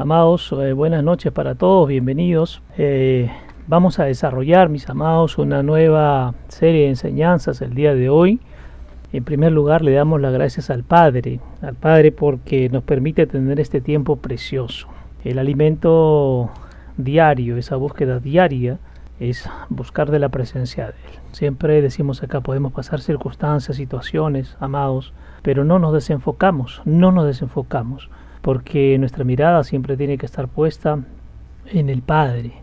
[0.00, 2.62] Amados, eh, buenas noches para todos, bienvenidos.
[2.76, 3.32] Eh,
[3.66, 8.38] vamos a desarrollar, mis amados, una nueva serie de enseñanzas el día de hoy.
[9.12, 13.58] En primer lugar, le damos las gracias al Padre, al Padre porque nos permite tener
[13.58, 14.86] este tiempo precioso.
[15.24, 16.48] El alimento
[16.96, 18.78] diario, esa búsqueda diaria,
[19.18, 21.18] es buscar de la presencia de Él.
[21.32, 25.12] Siempre decimos acá, podemos pasar circunstancias, situaciones, amados,
[25.42, 28.08] pero no nos desenfocamos, no nos desenfocamos
[28.48, 31.00] porque nuestra mirada siempre tiene que estar puesta
[31.70, 32.62] en el Padre.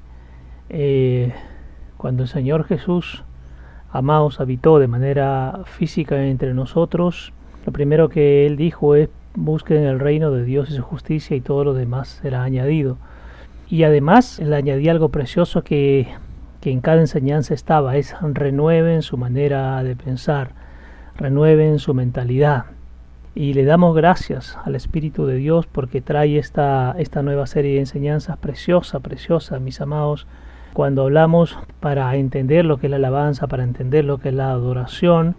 [0.68, 1.32] Eh,
[1.96, 3.24] cuando el Señor Jesús,
[3.92, 7.34] amados, habitó de manera física entre nosotros,
[7.68, 11.42] lo primero que Él dijo es, busquen el reino de Dios y su justicia y
[11.42, 12.98] todo lo demás será añadido.
[13.70, 16.08] Y además le añadí algo precioso que,
[16.62, 20.50] que en cada enseñanza estaba, es renueven su manera de pensar,
[21.16, 22.75] renueven su mentalidad
[23.36, 27.80] y le damos gracias al Espíritu de Dios porque trae esta, esta nueva serie de
[27.82, 30.26] enseñanzas preciosa, preciosa, mis amados.
[30.72, 34.52] Cuando hablamos para entender lo que es la alabanza, para entender lo que es la
[34.52, 35.36] adoración,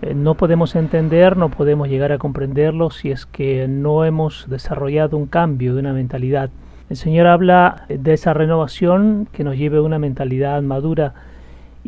[0.00, 5.18] eh, no podemos entender, no podemos llegar a comprenderlo si es que no hemos desarrollado
[5.18, 6.48] un cambio de una mentalidad.
[6.88, 11.12] El Señor habla de esa renovación que nos lleve a una mentalidad madura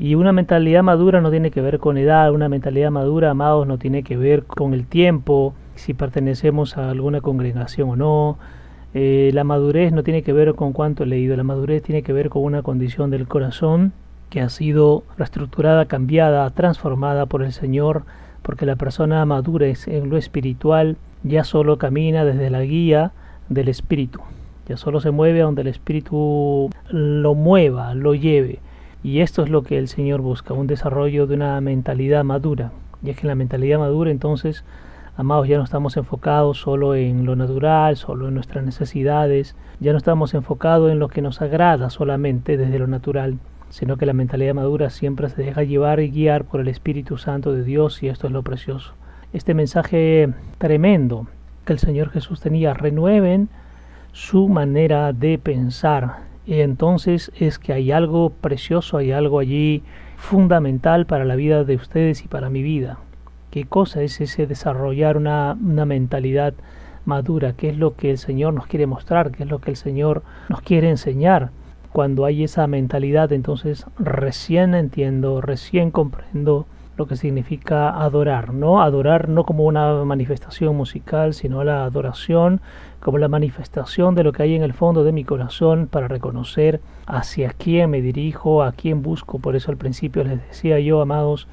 [0.00, 3.78] y una mentalidad madura no tiene que ver con edad, una mentalidad madura, amados, no
[3.78, 8.38] tiene que ver con el tiempo, si pertenecemos a alguna congregación o no.
[8.94, 12.12] Eh, la madurez no tiene que ver con cuánto he leído, la madurez tiene que
[12.12, 13.92] ver con una condición del corazón
[14.30, 18.04] que ha sido reestructurada, cambiada, transformada por el Señor,
[18.42, 23.10] porque la persona madura en lo espiritual ya solo camina desde la guía
[23.48, 24.20] del Espíritu,
[24.68, 28.60] ya solo se mueve a donde el Espíritu lo mueva, lo lleve.
[29.02, 32.72] Y esto es lo que el Señor busca, un desarrollo de una mentalidad madura.
[33.02, 34.64] Y es que en la mentalidad madura entonces,
[35.16, 39.98] amados, ya no estamos enfocados solo en lo natural, solo en nuestras necesidades, ya no
[39.98, 43.38] estamos enfocados en lo que nos agrada solamente desde lo natural,
[43.70, 47.52] sino que la mentalidad madura siempre se deja llevar y guiar por el Espíritu Santo
[47.52, 48.94] de Dios y esto es lo precioso.
[49.32, 51.28] Este mensaje tremendo
[51.64, 53.48] que el Señor Jesús tenía, renueven
[54.12, 59.82] su manera de pensar, entonces es que hay algo precioso, hay algo allí
[60.16, 62.98] fundamental para la vida de ustedes y para mi vida.
[63.50, 66.54] ¿Qué cosa es ese desarrollar una, una mentalidad
[67.04, 67.52] madura?
[67.52, 69.30] ¿Qué es lo que el Señor nos quiere mostrar?
[69.30, 71.50] ¿Qué es lo que el Señor nos quiere enseñar?
[71.92, 76.66] Cuando hay esa mentalidad, entonces recién entiendo, recién comprendo
[76.98, 78.82] lo que significa adorar, ¿no?
[78.82, 82.60] Adorar no como una manifestación musical, sino la adoración
[83.00, 86.80] como la manifestación de lo que hay en el fondo de mi corazón para reconocer
[87.06, 89.38] hacia quién me dirijo, a quién busco.
[89.38, 91.46] Por eso al principio les decía yo, amados,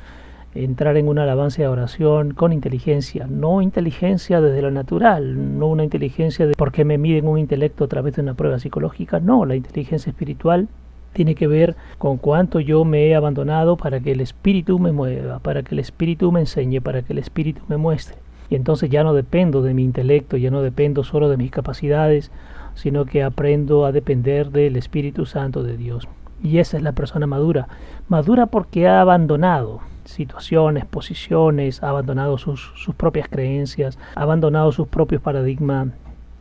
[0.55, 5.83] entrar en una alabanza y oración con inteligencia, no inteligencia desde lo natural, no una
[5.83, 9.55] inteligencia de porque me miden un intelecto a través de una prueba psicológica, no, la
[9.55, 10.67] inteligencia espiritual
[11.13, 15.39] tiene que ver con cuánto yo me he abandonado para que el Espíritu me mueva,
[15.39, 18.17] para que el Espíritu me enseñe, para que el Espíritu me muestre.
[18.49, 22.31] Y entonces ya no dependo de mi intelecto, ya no dependo solo de mis capacidades,
[22.75, 26.07] sino que aprendo a depender del Espíritu Santo de Dios.
[26.43, 27.67] Y esa es la persona madura.
[28.07, 34.87] Madura porque ha abandonado situaciones, posiciones, ha abandonado sus, sus propias creencias, ha abandonado sus
[34.87, 35.87] propios paradigmas,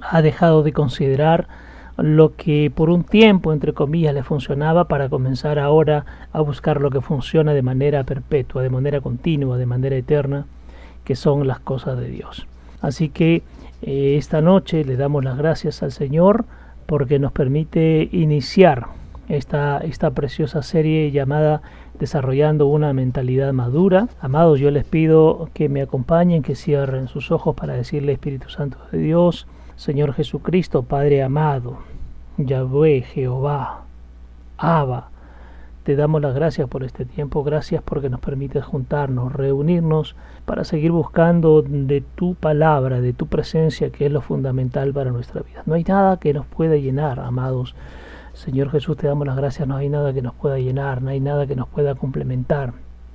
[0.00, 1.48] ha dejado de considerar
[1.96, 6.90] lo que por un tiempo, entre comillas, le funcionaba para comenzar ahora a buscar lo
[6.90, 10.46] que funciona de manera perpetua, de manera continua, de manera eterna,
[11.04, 12.46] que son las cosas de Dios.
[12.80, 13.42] Así que
[13.82, 16.44] eh, esta noche le damos las gracias al Señor
[16.86, 18.86] porque nos permite iniciar
[19.28, 21.62] esta, esta preciosa serie llamada
[21.98, 24.08] Desarrollando una mentalidad madura.
[24.20, 28.78] Amados, yo les pido que me acompañen, que cierren sus ojos para decirle Espíritu Santo
[28.90, 31.78] de Dios, Señor Jesucristo, Padre amado,
[32.36, 33.84] Yahweh, Jehová,
[34.58, 35.10] Abba,
[35.84, 40.92] te damos las gracias por este tiempo, gracias porque nos permites juntarnos, reunirnos para seguir
[40.92, 45.62] buscando de tu palabra, de tu presencia, que es lo fundamental para nuestra vida.
[45.66, 47.74] No hay nada que nos pueda llenar, amados.
[48.32, 51.20] Señor Jesús, te damos las gracias, no hay nada que nos pueda llenar, no hay
[51.20, 52.72] nada que nos pueda complementar,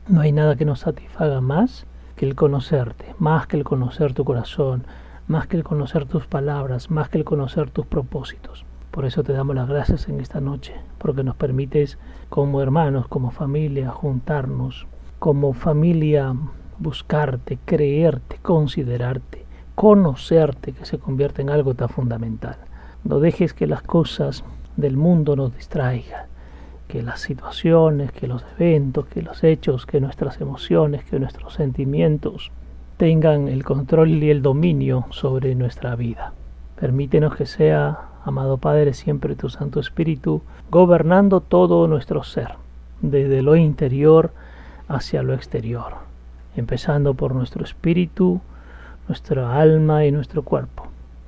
[0.07, 4.23] no hay nada que nos satisfaga más que el conocerte, más que el conocer tu
[4.25, 4.83] corazón,
[5.27, 8.63] más que el conocer tus palabras, más que el conocer tus propósitos.
[8.91, 11.97] Por eso te damos las gracias en esta noche, porque nos permites
[12.29, 14.87] como hermanos, como familia, juntarnos,
[15.19, 16.33] como familia
[16.79, 19.45] buscarte, creerte, considerarte,
[19.75, 22.57] conocerte, que se convierte en algo tan fundamental.
[23.03, 24.43] No dejes que las cosas
[24.77, 26.25] del mundo nos distraigan,
[26.87, 32.51] que las situaciones, que los eventos, que los hechos, que nuestras emociones, que nuestros sentimientos
[32.97, 36.33] tengan el control y el dominio sobre nuestra vida.
[36.79, 42.55] Permítenos que sea amado Padre, siempre tu Santo Espíritu, gobernando todo nuestro ser,
[43.01, 44.31] desde lo interior
[44.87, 45.93] hacia lo exterior,
[46.55, 48.41] empezando por nuestro espíritu,
[49.07, 50.87] nuestra alma y nuestro cuerpo.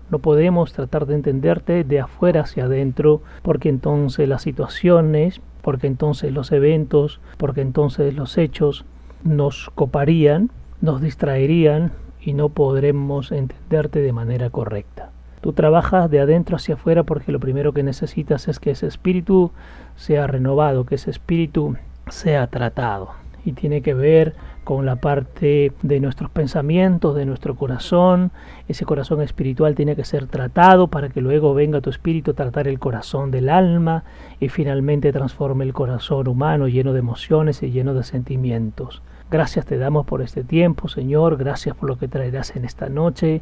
[0.09, 6.33] No podemos tratar de entenderte de afuera hacia adentro, porque entonces las situaciones, porque entonces
[6.33, 8.83] los eventos, porque entonces los hechos
[9.23, 10.49] nos coparían,
[10.81, 15.11] nos distraerían y no podremos entenderte de manera correcta.
[15.41, 19.51] Tú trabajas de adentro hacia afuera porque lo primero que necesitas es que ese espíritu
[19.95, 21.75] sea renovado, que ese espíritu
[22.09, 23.09] sea tratado
[23.43, 28.31] y tiene que ver con la parte de nuestros pensamientos, de nuestro corazón.
[28.67, 32.67] Ese corazón espiritual tiene que ser tratado para que luego venga tu espíritu a tratar
[32.67, 34.03] el corazón del alma
[34.39, 39.01] y finalmente transforme el corazón humano lleno de emociones y lleno de sentimientos.
[39.31, 41.37] Gracias te damos por este tiempo, Señor.
[41.37, 43.41] Gracias por lo que traerás en esta noche.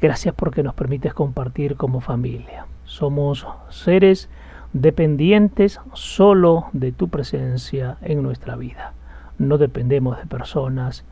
[0.00, 2.66] Gracias porque nos permites compartir como familia.
[2.84, 4.28] Somos seres
[4.72, 8.94] dependientes solo de tu presencia en nuestra vida
[9.40, 11.04] no dependemos de personas,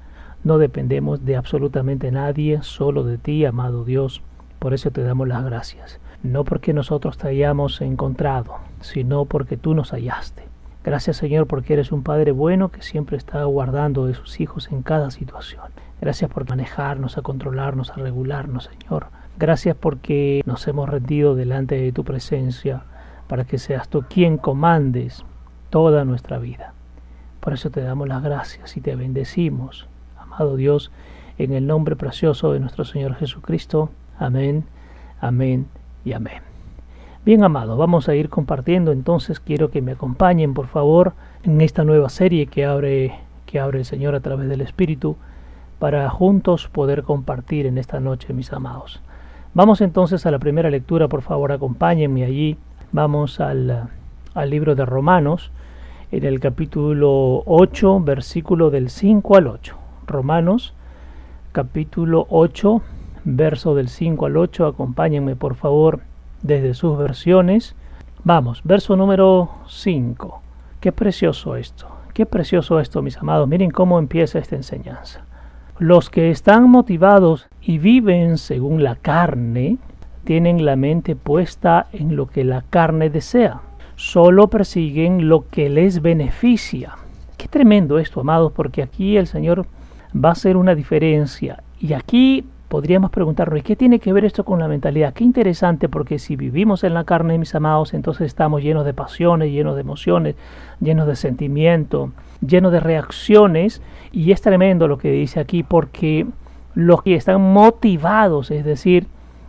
[0.44, 4.22] no dependemos de absolutamente nadie, solo de ti, amado Dios.
[4.58, 5.98] Por eso te damos las gracias.
[6.22, 10.46] No porque nosotros te hayamos encontrado, sino porque tú nos hallaste.
[10.84, 14.82] Gracias Señor porque eres un Padre bueno que siempre está guardando de sus hijos en
[14.82, 15.64] cada situación.
[16.00, 19.06] Gracias por manejarnos, a controlarnos, a regularnos, Señor.
[19.38, 22.82] Gracias porque nos hemos rendido delante de tu presencia
[23.28, 25.24] para que seas tú quien comandes
[25.70, 26.72] toda nuestra vida.
[27.40, 29.86] Por eso te damos las gracias y te bendecimos,
[30.18, 30.90] amado Dios,
[31.38, 33.90] en el nombre precioso de nuestro Señor Jesucristo.
[34.18, 34.64] Amén,
[35.20, 35.66] amén
[36.04, 36.42] y amén.
[37.24, 39.38] Bien, amado, vamos a ir compartiendo entonces.
[39.38, 41.12] Quiero que me acompañen, por favor,
[41.42, 43.14] en esta nueva serie que abre,
[43.46, 45.16] que abre el Señor a través del Espíritu,
[45.78, 49.00] para juntos poder compartir en esta noche, mis amados.
[49.54, 52.56] Vamos entonces a la primera lectura, por favor, acompáñenme allí.
[52.92, 53.88] Vamos al,
[54.34, 55.50] al libro de Romanos,
[56.10, 59.76] en el capítulo 8, versículo del 5 al 8.
[60.06, 60.74] Romanos,
[61.52, 62.82] capítulo 8,
[63.24, 64.66] verso del 5 al 8.
[64.66, 66.00] Acompáñenme por favor
[66.42, 67.74] desde sus versiones.
[68.24, 70.42] Vamos, verso número 5.
[70.80, 71.88] Qué precioso esto.
[72.14, 73.48] Qué precioso esto, mis amados.
[73.48, 75.27] Miren cómo empieza esta enseñanza.
[75.78, 79.78] Los que están motivados y viven según la carne,
[80.24, 83.60] tienen la mente puesta en lo que la carne desea
[83.98, 86.94] solo persiguen lo que les beneficia.
[87.36, 89.66] Qué tremendo esto, amados, porque aquí el Señor
[90.14, 91.62] va a hacer una diferencia.
[91.80, 95.14] Y aquí podríamos preguntarnos, ¿y qué tiene que ver esto con la mentalidad?
[95.14, 99.50] Qué interesante, porque si vivimos en la carne, mis amados, entonces estamos llenos de pasiones,
[99.50, 100.36] llenos de emociones,
[100.80, 102.10] llenos de sentimientos,
[102.46, 103.82] llenos de reacciones.
[104.12, 106.26] Y es tremendo lo que dice aquí, porque
[106.74, 109.06] los que están motivados, es decir,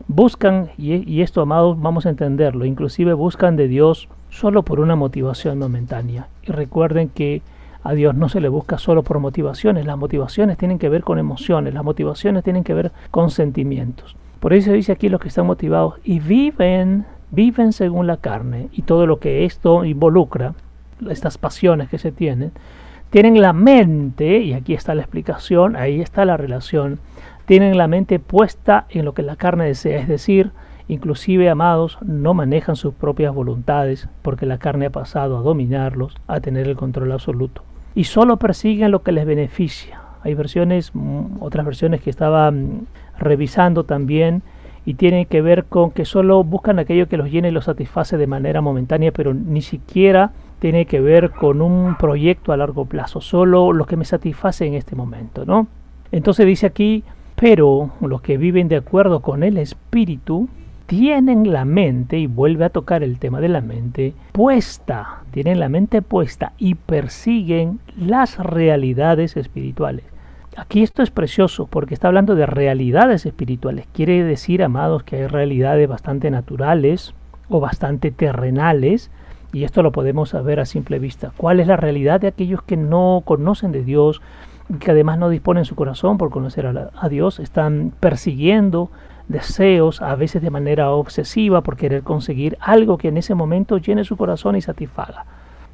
[0.08, 5.60] buscan, y, esto, amados, vamos a entenderlo, inclusive buscan de Dios solo por una motivación
[5.60, 6.28] momentánea.
[6.44, 7.42] Y recuerden que
[7.84, 11.20] a Dios no se le busca solo por motivaciones, las motivaciones tienen que ver con
[11.20, 14.16] emociones, las motivaciones tienen que ver con sentimientos.
[14.40, 18.84] Por eso dice aquí los que están motivados y viven, viven según la carne y
[18.84, 20.54] todo lo que esto involucra,
[21.10, 22.52] estas pasiones que se tienen,
[23.10, 27.00] tienen la mente, y aquí está la explicación, ahí está la relación,
[27.46, 30.52] tienen la mente puesta en lo que la carne desea, es decir,
[30.88, 36.40] inclusive amados, no manejan sus propias voluntades porque la carne ha pasado a dominarlos, a
[36.40, 37.64] tener el control absoluto.
[37.96, 40.02] Y solo persiguen lo que les beneficia.
[40.22, 42.52] Hay versiones, mm, otras versiones que estaba
[43.18, 44.42] revisando también
[44.86, 48.18] y tienen que ver con que solo buscan aquello que los llene y los satisface
[48.18, 53.22] de manera momentánea, pero ni siquiera tiene que ver con un proyecto a largo plazo,
[53.22, 55.68] solo lo que me satisface en este momento, ¿no?
[56.12, 57.04] Entonces dice aquí,
[57.36, 60.50] pero los que viven de acuerdo con el espíritu
[60.90, 65.70] tienen la mente, y vuelve a tocar el tema de la mente, puesta, tienen la
[65.70, 70.04] mente puesta y persiguen las realidades espirituales.
[70.58, 73.86] Aquí esto es precioso porque está hablando de realidades espirituales.
[73.94, 77.14] Quiere decir, amados, que hay realidades bastante naturales
[77.50, 79.12] o bastante terrenales,
[79.54, 81.34] y esto lo podemos saber a simple vista.
[81.38, 84.24] ¿Cuál es la realidad de aquellos que no conocen de Dios,
[84.80, 88.90] que además no disponen su corazón por conocer a, Dios, están persiguiendo
[89.30, 94.04] deseos, a veces de manera obsesiva, por querer conseguir algo que en ese momento llene
[94.04, 95.26] su corazón y satisfaga.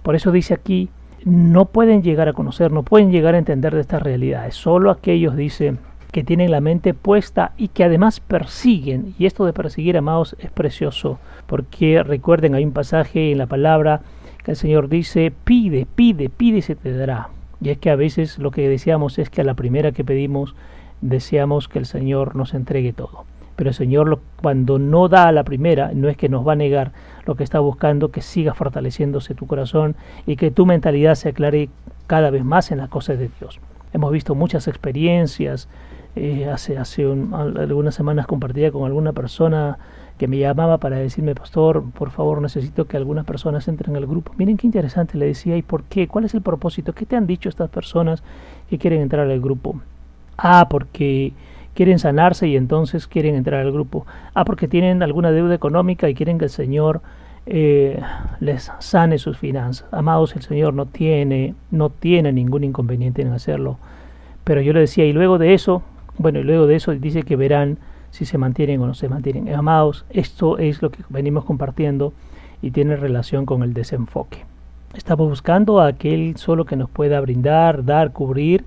[0.03, 0.89] Por eso dice aquí,
[1.23, 4.53] no pueden llegar a conocer, no pueden llegar a entender de estas realidades.
[4.55, 5.77] Solo aquellos, dice,
[6.11, 9.15] que tienen la mente puesta y que además persiguen.
[9.17, 14.01] Y esto de perseguir, amados, es precioso, porque recuerden, hay un pasaje en la palabra
[14.43, 17.29] que el Señor dice, pide, pide, pide y se te dará.
[17.59, 20.55] Y es que a veces lo que deseamos es que a la primera que pedimos
[21.01, 23.25] deseamos que el Señor nos entregue todo.
[23.55, 26.57] Pero el Señor cuando no da a la primera, no es que nos va a
[26.57, 26.91] negar,
[27.25, 29.95] lo que está buscando que siga fortaleciéndose tu corazón
[30.25, 31.69] y que tu mentalidad se aclare
[32.07, 33.59] cada vez más en las cosas de Dios.
[33.93, 35.67] Hemos visto muchas experiencias.
[36.15, 39.77] Eh, hace hace algunas semanas compartía con alguna persona
[40.17, 44.31] que me llamaba para decirme, pastor, por favor, necesito que algunas personas entren al grupo.
[44.37, 46.07] Miren qué interesante, le decía, ¿y por qué?
[46.07, 46.93] ¿Cuál es el propósito?
[46.93, 48.23] ¿Qué te han dicho estas personas
[48.69, 49.81] que quieren entrar al grupo?
[50.37, 51.33] Ah, porque
[51.75, 54.07] quieren sanarse y entonces quieren entrar al grupo.
[54.33, 57.01] Ah, porque tienen alguna deuda económica y quieren que el Señor
[57.45, 58.01] eh,
[58.39, 59.87] les sane sus finanzas.
[59.91, 63.77] Amados, el Señor no tiene, no tiene ningún inconveniente en hacerlo.
[64.43, 65.83] Pero yo le decía, y luego de eso,
[66.17, 67.77] bueno, y luego de eso dice que verán
[68.09, 69.53] si se mantienen o no se mantienen.
[69.53, 72.13] Amados, esto es lo que venimos compartiendo
[72.61, 74.45] y tiene relación con el desenfoque.
[74.95, 78.63] Estamos buscando a aquel solo que nos pueda brindar, dar, cubrir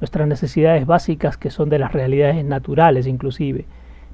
[0.00, 3.66] nuestras necesidades básicas que son de las realidades naturales inclusive.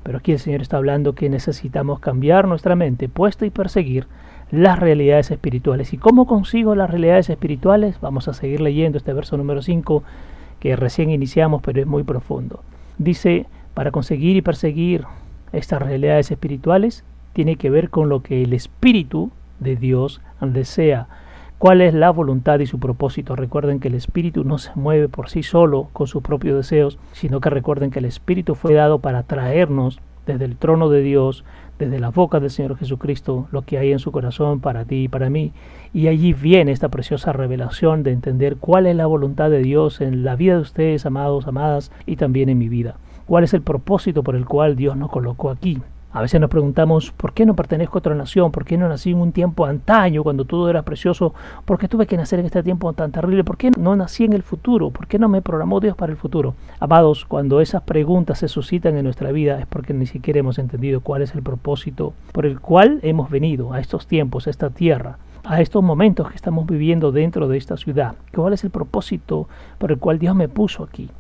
[0.03, 4.07] Pero aquí el Señor está hablando que necesitamos cambiar nuestra mente puesta y perseguir
[4.51, 5.93] las realidades espirituales.
[5.93, 8.01] ¿Y cómo consigo las realidades espirituales?
[8.01, 10.03] Vamos a seguir leyendo este verso número 5
[10.61, 12.61] que recién iniciamos, pero es muy profundo.
[12.99, 15.05] Dice, para conseguir y perseguir
[15.53, 21.09] estas realidades espirituales, tiene que ver con lo que el Espíritu de Dios desea
[21.65, 23.37] cuál es la voluntad y su propósito.
[23.37, 27.41] Recuerden que el Espíritu no se mueve por sí solo con sus propios deseos, sino
[27.41, 31.43] que recuerden que el Espíritu fue dado para traernos desde el trono de Dios,
[31.79, 35.09] desde la boca del Señor Jesucristo, lo que hay en su corazón para ti y
[35.09, 35.53] para mí.
[35.95, 40.23] Y allí viene esta preciosa revelación de entender cuál es la voluntad de Dios en
[40.23, 42.97] la vida de ustedes, amados, amadas, y también en mi vida.
[43.25, 45.81] Cuál es el propósito por el cual Dios nos colocó aquí.
[46.15, 48.53] A veces nos preguntamos, ¿por qué no pertenezco a otra nación?
[48.53, 51.35] ¿Por qué no nací en un tiempo antaño cuando todo era precioso?
[51.65, 53.43] ¿Por qué tuve que nacer en este tiempo tan terrible?
[53.43, 54.91] ¿Por qué no nací en el futuro?
[54.91, 56.55] ¿Por qué no me programó Dios para el futuro?
[56.79, 61.01] Amados, cuando esas preguntas se suscitan en nuestra vida es porque ni siquiera hemos entendido
[61.01, 65.19] cuál es el propósito por el cual hemos venido a estos tiempos, a esta tierra
[65.47, 68.15] a estos momentos que estamos viviendo dentro de esta ciudad.
[68.35, 71.11] ¿Cuál es el propósito por el cual Dios me puso aquí?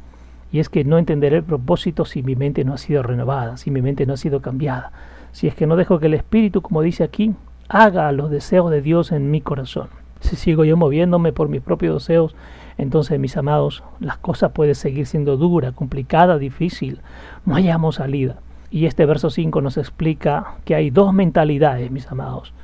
[0.54, 3.72] Y es que no entenderé el propósito si mi mente no ha sido renovada, si
[3.72, 4.92] mi mente no ha sido cambiada,
[5.32, 7.34] si es que no dejo que el Espíritu, como dice aquí,
[7.68, 9.88] haga los deseos de Dios en mi corazón.
[10.20, 12.36] Si sigo yo moviéndome por mis propios deseos,
[12.78, 17.00] entonces, mis amados, las cosas pueden seguir siendo dura, complicada, difícil.
[17.44, 18.36] No hayamos salida.
[18.70, 22.54] Y este verso 5 nos explica que hay dos mentalidades, mis amados.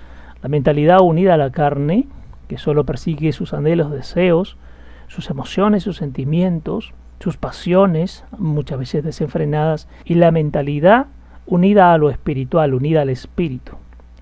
[0.44, 2.06] La mentalidad unida a la carne,
[2.46, 4.56] que solo persigue sus anhelos, deseos,
[5.08, 11.06] sus emociones, sus sentimientos, sus pasiones, muchas veces desenfrenadas, y la mentalidad
[11.46, 13.72] unida a lo espiritual, unida al espíritu.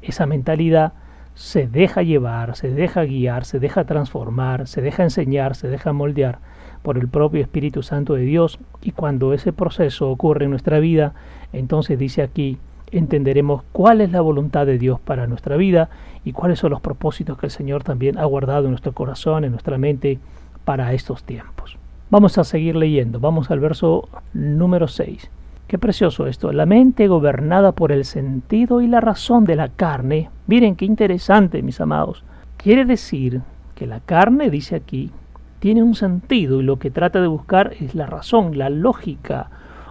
[0.03, 0.93] Esa mentalidad
[1.35, 6.41] se deja llevar, se deja guiar, se deja transformar, se deja enseñar, se deja moldear
[6.83, 11.15] por el propio Espíritu Santo de Dios y cuando ese proceso ocurre en nuestra vida,
[11.53, 12.59] entonces dice aquí,
[12.91, 15.91] entenderemos cuál es la voluntad de Dios para nuestra vida
[16.25, 19.53] y cuáles son los propósitos que el Señor también ha guardado en nuestro corazón, en
[19.53, 20.19] nuestra mente
[20.65, 21.79] para estos tiempos.
[22.11, 23.21] Vamos a seguir leyendo.
[23.21, 25.31] Vamos al verso número 6.
[25.67, 26.51] Qué precioso esto.
[26.53, 30.31] La mente gobernada por el sentido y la razón de la carne.
[30.47, 32.25] Miren qué interesante, mis amados.
[32.57, 33.43] Quiere decir
[33.75, 35.11] que la carne, dice aquí,
[35.59, 39.51] tiene un sentido y lo que trata de buscar es la razón, la lógica,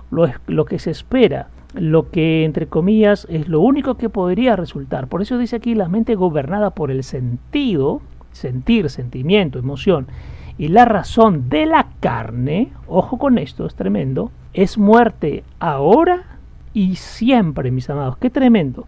[0.09, 5.05] lo, lo que se espera, lo que entre comillas es lo único que podría resultar.
[5.05, 10.07] Por eso dice aquí la mente gobernada por el sentido, sentir, sentimiento, emoción
[10.57, 16.37] y la razón de la carne, ojo con esto, es tremendo, es muerte ahora
[16.73, 18.17] y siempre, mis amados.
[18.17, 18.87] Qué tremendo.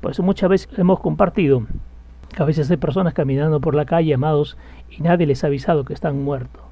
[0.00, 1.64] Por eso muchas veces hemos compartido
[2.34, 4.56] que a veces hay personas caminando por la calle, amados,
[4.90, 6.62] y nadie les ha avisado que están muertos.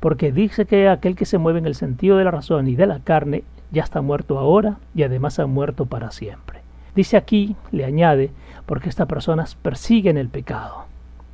[0.00, 2.86] Porque dice que aquel que se mueve en el sentido de la razón y de
[2.86, 6.60] la carne ya está muerto ahora y además ha muerto para siempre.
[6.94, 8.30] Dice aquí, le añade,
[8.66, 10.86] porque estas personas persiguen el pecado.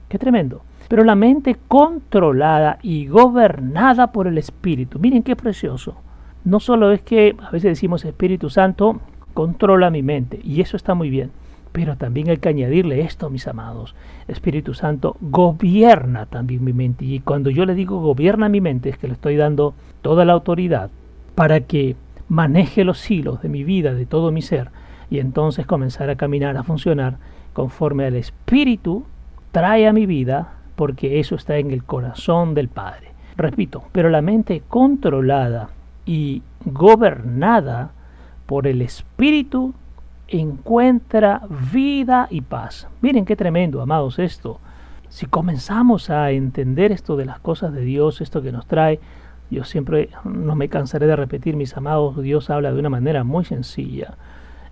[0.09, 0.63] Qué tremendo.
[0.89, 4.99] Pero la mente controlada y gobernada por el Espíritu.
[4.99, 5.97] Miren qué precioso.
[6.45, 9.01] No solo es que a veces decimos Espíritu Santo
[9.35, 11.31] controla mi mente, y eso está muy bien.
[11.73, 13.95] Pero también hay que añadirle esto, mis amados.
[14.27, 17.05] Espíritu Santo gobierna también mi mente.
[17.05, 20.33] Y cuando yo le digo gobierna mi mente, es que le estoy dando toda la
[20.33, 20.91] autoridad
[21.35, 21.95] para que
[22.29, 24.71] maneje los hilos de mi vida, de todo mi ser,
[25.11, 27.19] y entonces comenzar a caminar, a funcionar
[27.53, 29.05] conforme al Espíritu
[29.53, 33.09] trae a mi vida porque eso está en el corazón del Padre.
[33.37, 35.71] Repito, pero la mente controlada
[36.07, 37.91] y gobernada
[38.47, 39.75] por el Espíritu
[40.29, 41.43] encuentra
[41.73, 42.87] vida y paz.
[43.01, 44.61] Miren qué tremendo, amados, esto.
[45.09, 49.01] Si comenzamos a entender esto de las cosas de Dios, esto que nos trae
[49.51, 53.45] Yo siempre no me cansaré de repetir, mis amados, Dios habla de una manera muy
[53.45, 54.17] sencilla.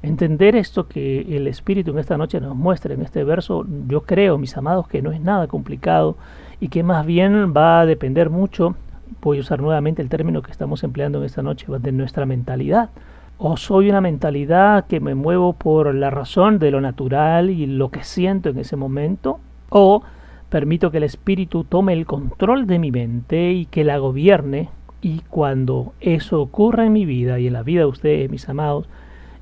[0.06, 4.38] Entender esto que el Espíritu en esta noche nos muestra en este verso, yo creo,
[4.38, 6.16] mis amados, que no es nada complicado
[6.60, 8.76] y que más bien va a depender mucho,
[9.20, 12.90] voy a usar nuevamente el término que estamos empleando en esta noche, de nuestra mentalidad.
[13.36, 17.90] O soy una mentalidad que me muevo por la razón de lo natural y lo
[17.90, 20.04] que siento en ese momento, o
[20.50, 24.68] permito que el Espíritu tome el control de mi mente y que la gobierne,
[25.02, 28.88] y cuando eso ocurra en mi vida y en la vida de ustedes, mis amados,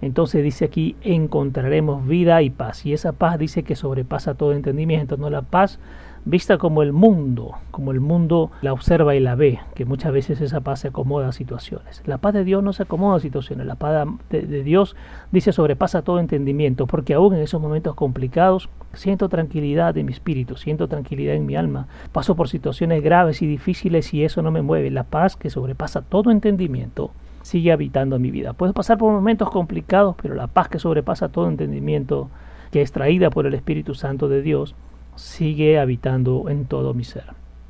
[0.04, 2.84] entonces dice aquí, encontraremos vida y paz.
[2.84, 5.78] Y esa paz dice que sobrepasa todo entendimiento, no la paz
[6.26, 10.40] vista como el mundo, como el mundo la observa y la ve, que muchas veces
[10.40, 12.02] esa paz se acomoda a situaciones.
[12.06, 14.96] La paz de Dios no se acomoda a situaciones, la paz de, Dios
[15.32, 20.56] dice sobrepasa todo entendimiento, porque aún en esos momentos complicados siento tranquilidad en mi espíritu,
[20.56, 24.62] siento tranquilidad en mi alma, paso por situaciones graves y difíciles y eso no me
[24.62, 24.90] mueve.
[24.90, 27.10] La paz que sobrepasa todo entendimiento
[27.44, 28.54] sigue habitando mi vida.
[28.54, 32.30] Puedo pasar por momentos complicados, pero la paz que sobrepasa todo entendimiento,
[32.72, 34.74] que es traída por el Espíritu Santo de Dios,
[35.14, 37.26] sigue habitando en todo mi ser.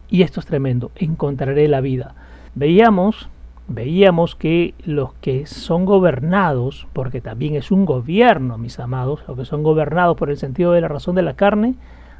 [0.08, 2.14] Y esto es tremendo, encontraré la vida.
[2.54, 3.28] Veíamos,
[3.66, 9.44] veíamos que los que son gobernados, porque también es un gobierno, mis amados, los que
[9.44, 11.74] son gobernados por el sentido de la razón de la carne,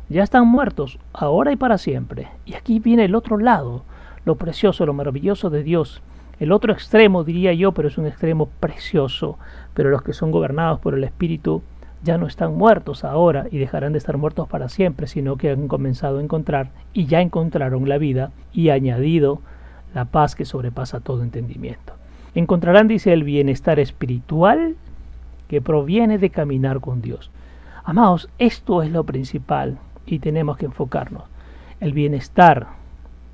[0.08, 2.26] ya están muertos, ahora y para siempre.
[2.46, 3.84] Y aquí viene el otro lado,
[4.25, 6.02] lo precioso, lo maravilloso de Dios,
[6.41, 9.38] el otro extremo, diría yo, pero es un extremo precioso.
[9.75, 11.62] Pero los que son gobernados por el Espíritu
[12.03, 15.69] ya no están muertos ahora y dejarán de estar muertos para siempre, sino que han
[15.69, 19.41] comenzado a encontrar y ya encontraron la vida y añadido
[19.95, 21.95] la paz que sobrepasa todo entendimiento.
[22.35, 24.76] Encontrarán, dice, el bienestar espiritual
[25.49, 27.31] que proviene de caminar con Dios.
[27.85, 31.25] Amados, esto es lo principal y tenemos que enfocarnos.
[31.81, 32.69] El bienestar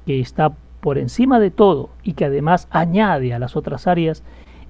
[0.06, 4.22] que está por encima de todo y que además añade a las otras áreas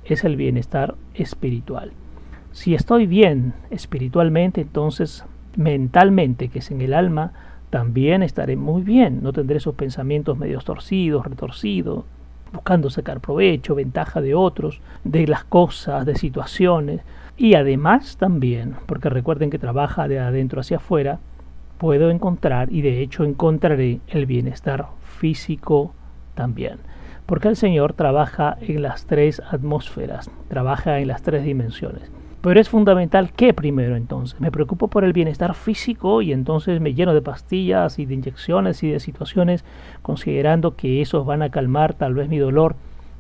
[0.05, 1.93] es el bienestar espiritual.
[2.53, 5.25] Si estoy bien espiritualmente, entonces
[5.57, 7.33] mentalmente, que es en el alma,
[7.71, 9.23] también estaré muy bien.
[9.23, 12.05] No tendré esos pensamientos medios torcidos, retorcidos,
[12.53, 17.03] buscando sacar provecho, ventaja de otros, de las cosas, de situaciones.
[17.37, 21.21] Y además también, porque recuerden que trabaja de adentro hacia afuera,
[21.79, 25.95] puedo encontrar y de hecho encontraré el bienestar físico,
[26.41, 26.79] también.
[27.27, 32.11] Porque el Señor trabaja en las tres atmósferas, trabaja en las tres dimensiones.
[32.41, 36.95] Pero es fundamental que primero entonces me preocupo por el bienestar físico y entonces me
[36.95, 39.67] lleno de pastillas y de inyecciones y de situaciones
[40.01, 42.75] considerando que esos van a calmar tal vez mi dolor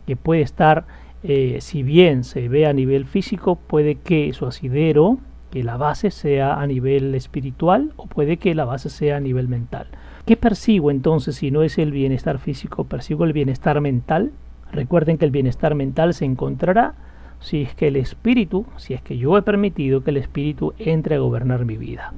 [0.06, 0.86] que puede estar,
[1.22, 5.18] eh, si bien se ve a nivel físico, puede que su asidero,
[5.50, 9.46] que la base sea a nivel espiritual o puede que la base sea a nivel
[9.46, 9.88] mental.
[10.26, 12.84] ¿Qué persigo entonces si no es el bienestar físico?
[12.84, 14.32] ¿Persigo el bienestar mental?
[14.72, 16.94] Recuerden que el bienestar mental se encontrará
[17.40, 21.16] si es que el espíritu, si es que yo he permitido que el espíritu entre
[21.16, 22.12] a gobernar mi vida.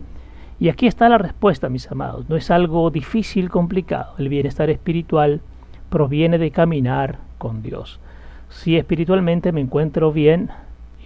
[0.58, 2.28] Y aquí está la respuesta, mis amados.
[2.28, 4.14] No es algo difícil, complicado.
[4.18, 5.40] El bienestar espiritual
[5.88, 8.00] proviene de caminar con Dios.
[8.48, 10.50] Si espiritualmente me encuentro bien,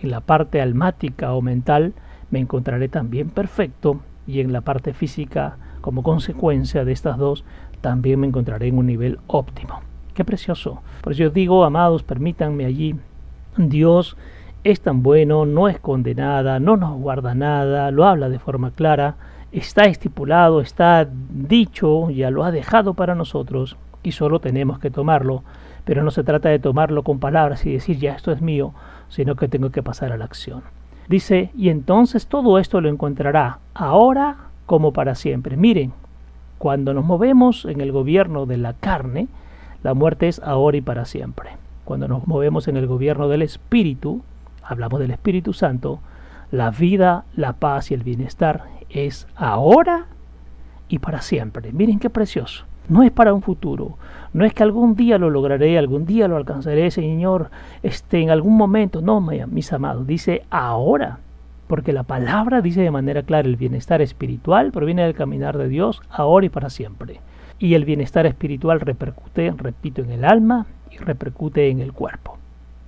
[0.03, 1.95] en la parte almática o mental,
[2.31, 5.57] me encontraré también perfecto y en la parte física
[5.87, 7.45] como consecuencia de estas dos,
[7.81, 9.83] también me encontraré en un nivel óptimo.
[10.15, 10.81] Qué precioso.
[11.01, 12.97] Por eso yo digo, amados, permítanme allí,
[13.57, 14.17] Dios
[14.65, 19.15] es tan bueno, no esconde nada, no nos guarda nada, lo habla de forma clara,
[19.53, 25.45] está estipulado, está dicho, ya lo ha dejado para nosotros y solo tenemos que tomarlo.
[25.85, 28.75] Pero no se trata de tomarlo con palabras y decir ya esto es mío,
[29.09, 30.63] sino que tengo que pasar a la acción.
[31.09, 35.57] Dice, y entonces todo esto lo encontrará ahora como para siempre.
[35.57, 35.93] Miren,
[36.59, 39.29] cuando nos movemos en el gobierno de la carne,
[39.83, 41.51] la muerte es ahora y para siempre.
[41.85, 44.23] Cuando nos movemos en el gobierno del Espíritu,
[44.63, 46.01] hablamos del Espíritu Santo,
[46.51, 50.07] la vida, la paz y el bienestar es ahora
[50.89, 51.73] y para siempre.
[51.73, 52.65] Miren qué precioso.
[52.89, 53.97] No es para un futuro,
[54.33, 57.51] no es que algún día lo lograré, algún día lo alcanzaré, Señor,
[57.83, 59.03] este, en algún momento.
[59.03, 61.19] No, mis amados, dice ahora
[61.67, 66.01] porque la palabra dice de manera clara el bienestar espiritual proviene del caminar de Dios
[66.11, 67.21] ahora y para siempre.
[67.59, 72.39] Y el bienestar espiritual repercute, repito, en el alma y repercute en el cuerpo.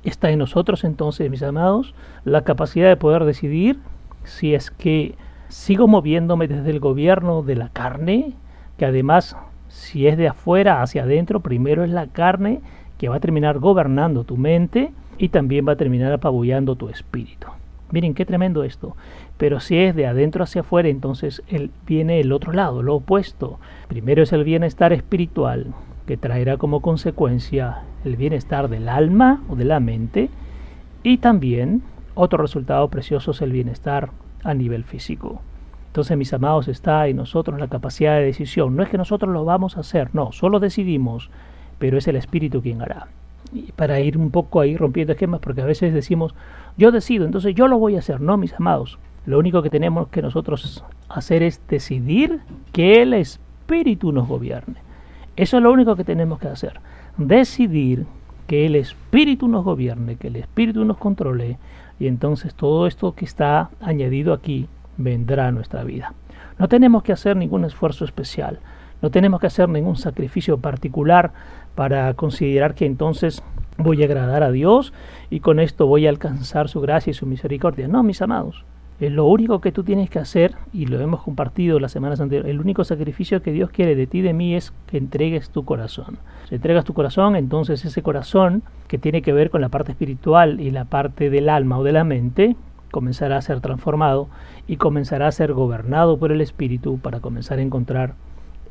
[0.04, 3.78] Está en nosotros entonces, mis amados, la capacidad de poder decidir
[4.24, 5.14] si es que
[5.48, 8.34] sigo moviéndome desde el gobierno de la carne,
[8.76, 9.36] que además
[9.68, 12.60] si es de afuera hacia adentro, primero es la carne
[12.98, 17.48] que va a terminar gobernando tu mente y también va a terminar apabullando tu espíritu.
[17.90, 18.96] Miren qué tremendo esto.
[19.36, 21.42] Pero si es de adentro hacia afuera, entonces
[21.86, 23.58] viene el otro lado, lo opuesto.
[23.88, 25.74] Primero es el bienestar espiritual,
[26.06, 30.30] que traerá como consecuencia el bienestar del alma o de la mente
[31.02, 31.82] y también
[32.14, 34.10] otro resultado precioso es el bienestar
[34.42, 35.40] a nivel físico.
[35.88, 38.76] Entonces, mis amados, está en nosotros la capacidad de decisión.
[38.76, 41.30] No es que nosotros lo vamos a hacer, no, solo decidimos,
[41.78, 43.08] pero es el Espíritu quien hará.
[43.76, 46.34] Para ir un poco ahí rompiendo esquemas, porque a veces decimos,
[46.76, 48.20] yo decido, entonces yo lo voy a hacer.
[48.20, 52.40] No, mis amados, lo único que tenemos que nosotros hacer es decidir
[52.72, 54.76] que el Espíritu nos gobierne.
[55.36, 56.80] Eso es lo único que tenemos que hacer.
[57.16, 58.06] Decidir
[58.46, 61.58] que el Espíritu nos gobierne, que el Espíritu nos controle,
[62.00, 66.14] y entonces todo esto que está añadido aquí vendrá a nuestra vida.
[66.58, 68.58] No tenemos que hacer ningún esfuerzo especial,
[69.02, 71.32] no tenemos que hacer ningún sacrificio particular
[71.74, 73.42] para considerar que entonces
[73.76, 74.92] voy a agradar a Dios
[75.30, 77.88] y con esto voy a alcanzar su gracia y su misericordia.
[77.88, 78.64] No, mis amados,
[79.00, 82.50] es lo único que tú tienes que hacer, y lo hemos compartido las semanas anteriores,
[82.50, 85.64] el único sacrificio que Dios quiere de ti y de mí es que entregues tu
[85.64, 86.18] corazón.
[86.48, 90.58] Si entregas tu corazón, entonces ese corazón que tiene que ver con la parte espiritual
[90.58, 92.56] y la parte del alma o de la mente,
[92.90, 94.28] comenzará a ser transformado
[94.66, 98.14] y comenzará a ser gobernado por el Espíritu para comenzar a encontrar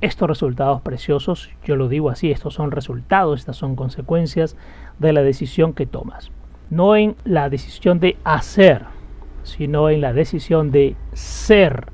[0.02, 1.50] estos resultados preciosos.
[1.64, 4.56] Yo lo digo así, estos son resultados, estas son consecuencias
[5.00, 6.32] de la decisión que tomas.
[6.70, 8.86] No en la decisión de hacer,
[9.44, 11.88] sino en la decisión de ser.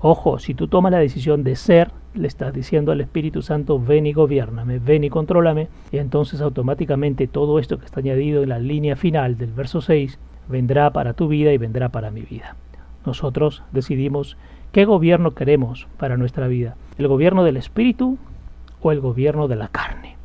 [0.00, 4.06] Ojo, si tú tomas la decisión de ser, le estás diciendo al Espíritu Santo, ven
[4.06, 8.58] y gobiername, ven y contrólame, y entonces automáticamente todo esto que está añadido en la
[8.58, 12.56] línea final del verso 6 vendrá para tu vida y vendrá para mi vida.
[13.04, 14.36] Nosotros decidimos
[14.76, 18.18] qué gobierno queremos para nuestra vida, el gobierno del Espíritu
[18.82, 20.16] o el gobierno de la carne.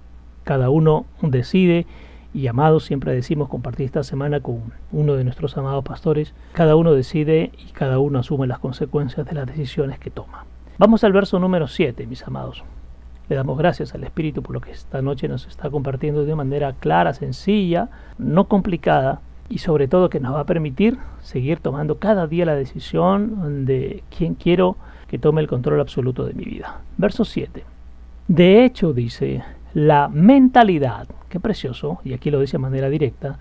[0.44, 1.88] Cada uno decide
[2.34, 6.92] y amados, siempre decimos compartir esta semana con uno de nuestros amados pastores, cada uno
[6.92, 10.44] decide y cada uno asume las consecuencias de las decisiones que toma.
[10.78, 12.66] Vamos al verso número 7, mis amados.
[13.30, 16.74] Le damos gracias al Espíritu por lo que esta noche nos está compartiendo de manera
[16.74, 17.88] clara, sencilla,
[18.18, 22.56] no complicada, y sobre todo que nos va a permitir seguir tomando cada día la
[22.56, 24.78] decisión de quién quiero
[25.10, 26.80] que tome el control absoluto de mi vida.
[26.98, 27.66] Verso 7.
[28.30, 33.40] De hecho, dice, la mentalidad, qué precioso, y aquí lo dice de manera directa,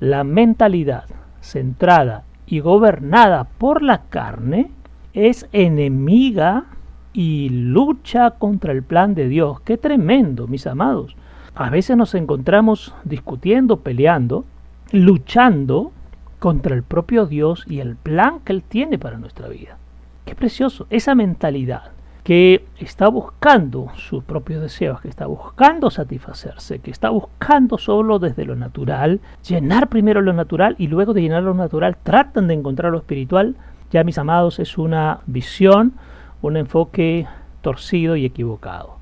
[0.00, 1.04] la mentalidad
[1.40, 4.68] centrada y gobernada por la carne
[5.14, 6.64] es enemiga
[7.12, 9.60] y lucha contra el plan de Dios.
[9.60, 11.14] Qué tremendo, mis amados.
[11.54, 14.44] A veces nos encontramos discutiendo, peleando,
[14.92, 15.90] luchando
[16.38, 19.78] contra el propio Dios y el plan que Él tiene para nuestra vida.
[20.24, 21.92] Qué precioso, esa mentalidad
[22.24, 28.44] que está buscando sus propios deseos, que está buscando satisfacerse, que está buscando solo desde
[28.44, 32.92] lo natural, llenar primero lo natural y luego de llenar lo natural tratan de encontrar
[32.92, 33.56] lo espiritual,
[33.90, 35.94] ya mis amados es una visión,
[36.42, 37.26] un enfoque
[37.60, 39.01] torcido y equivocado.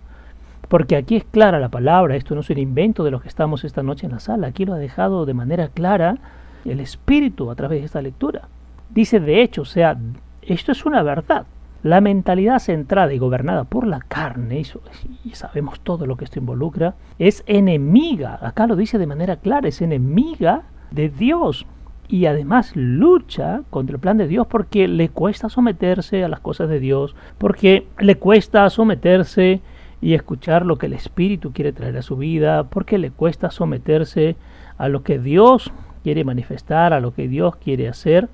[0.71, 3.65] Porque aquí es clara la palabra, esto no es un invento de los que estamos
[3.65, 6.19] esta noche en la sala, aquí lo ha dejado de manera clara
[6.65, 8.47] el Espíritu a través de esta lectura.
[8.89, 9.99] Dice de hecho, o sea,
[10.43, 11.45] esto es una verdad.
[11.83, 14.63] La mentalidad centrada y gobernada por la carne,
[15.25, 19.67] y sabemos todo lo que esto involucra, es enemiga, acá lo dice de manera clara,
[19.67, 21.67] es enemiga de Dios.
[22.07, 26.69] Y además lucha contra el plan de Dios porque le cuesta someterse a las cosas
[26.69, 29.63] de Dios, porque le cuesta someterse
[30.01, 34.37] y escuchar lo que el Espíritu quiere traer a su vida, porque le cuesta someterse
[34.79, 38.29] a lo que Dios quiere manifestar, a lo que Dios quiere hacer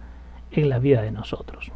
[0.52, 1.72] en la vida de nosotros.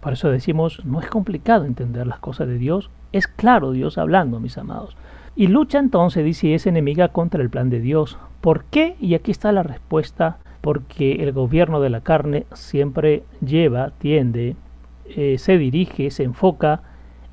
[0.00, 4.38] Por eso decimos, no es complicado entender las cosas de Dios, es claro Dios hablando,
[4.38, 4.96] mis amados.
[5.36, 8.18] Y lucha entonces, dice, es enemiga contra el plan de Dios.
[8.40, 8.96] ¿Por qué?
[9.00, 14.56] Y aquí está la respuesta, porque el gobierno de la carne siempre lleva, tiende,
[15.06, 16.82] eh, se dirige, se enfoca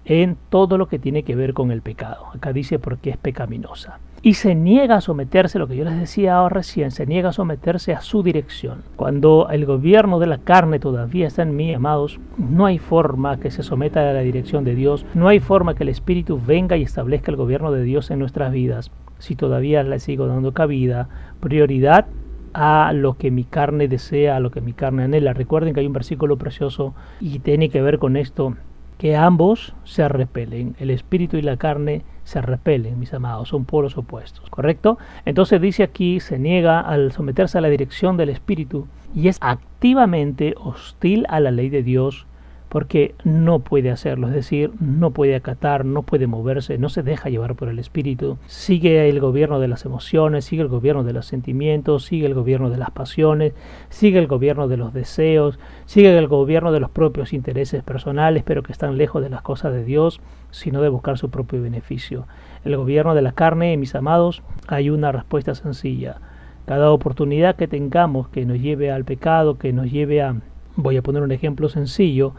[0.05, 2.27] en todo lo que tiene que ver con el pecado.
[2.33, 3.99] Acá dice porque es pecaminosa.
[4.23, 7.33] Y se niega a someterse, lo que yo les decía ahora recién, se niega a
[7.33, 8.83] someterse a su dirección.
[8.95, 13.49] Cuando el gobierno de la carne todavía está en mí, amados, no hay forma que
[13.49, 16.83] se someta a la dirección de Dios, no hay forma que el Espíritu venga y
[16.83, 21.09] establezca el gobierno de Dios en nuestras vidas, si todavía le sigo dando cabida,
[21.39, 22.05] prioridad
[22.53, 25.33] a lo que mi carne desea, a lo que mi carne anhela.
[25.33, 28.55] Recuerden que hay un versículo precioso y tiene que ver con esto
[29.01, 33.97] que ambos se repelen, el espíritu y la carne se repelen, mis amados, son polos
[33.97, 34.99] opuestos, ¿correcto?
[35.25, 40.53] Entonces dice aquí, se niega al someterse a la dirección del espíritu y es activamente
[40.55, 42.27] hostil a la ley de Dios
[42.71, 47.27] porque no puede hacerlo, es decir, no puede acatar, no puede moverse, no se deja
[47.27, 51.25] llevar por el espíritu, sigue el gobierno de las emociones, sigue el gobierno de los
[51.25, 53.53] sentimientos, sigue el gobierno de las pasiones,
[53.89, 58.63] sigue el gobierno de los deseos, sigue el gobierno de los propios intereses personales, pero
[58.63, 62.25] que están lejos de las cosas de Dios, sino de buscar su propio beneficio.
[62.63, 66.21] El gobierno de la carne, mis amados, hay una respuesta sencilla.
[66.65, 70.37] Cada oportunidad que tengamos que nos lleve al pecado, que nos lleve a,
[70.77, 72.33] voy a poner un ejemplo sencillo,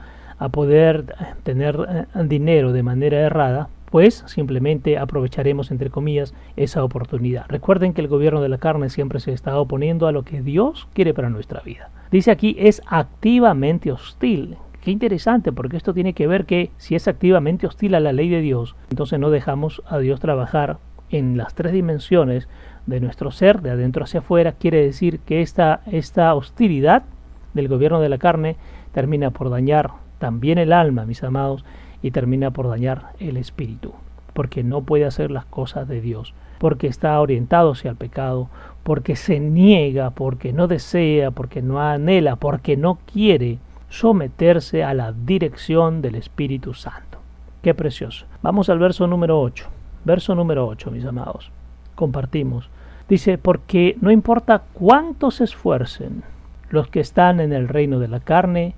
[0.45, 7.45] a poder tener eh, dinero de manera errada, pues simplemente aprovecharemos, entre comillas, esa oportunidad.
[7.49, 10.89] Recuerden que el gobierno de la carne siempre se está oponiendo a lo que Dios
[10.95, 11.91] quiere para nuestra vida.
[12.11, 14.57] Dice aquí, es activamente hostil.
[14.83, 18.29] Qué interesante, porque esto tiene que ver que si es activamente hostil a la ley
[18.29, 20.79] de Dios, entonces no dejamos a Dios trabajar
[21.11, 22.49] en las tres dimensiones
[22.87, 27.05] de nuestro ser, de adentro hacia afuera, quiere decir que esta, esta hostilidad
[27.55, 28.57] del gobierno de la carne
[28.93, 31.65] termina por dañar también el alma, mis amados,
[32.01, 33.93] y termina por dañar el espíritu,
[34.35, 38.49] porque no puede hacer las cosas de Dios, porque está orientado hacia el pecado,
[38.85, 43.59] porque se niega, porque no desea, porque no anhela, porque no quiere
[43.89, 47.19] someterse a la dirección del Espíritu Santo.
[47.61, 48.27] Qué precioso.
[48.43, 49.67] Vamos al verso número 8.
[50.05, 51.51] Verso número 8, mis amados.
[51.97, 52.71] Compartimos.
[53.09, 56.23] Dice, porque no importa cuántos se esfuercen
[56.71, 58.77] los que están en el reino de la carne,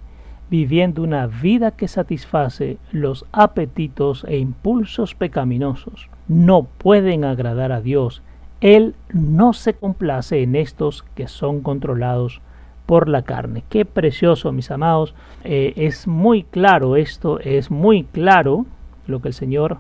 [0.55, 6.09] viviendo una vida que satisface los apetitos e impulsos pecaminosos.
[6.29, 8.23] No pueden agradar a Dios.
[8.61, 12.41] Él no se complace en estos que son controlados
[12.87, 13.65] por la carne.
[13.69, 15.17] Qué precioso, mis amados.
[15.43, 18.65] Eh, es muy claro esto, es muy claro
[19.09, 19.79] lo que el Señor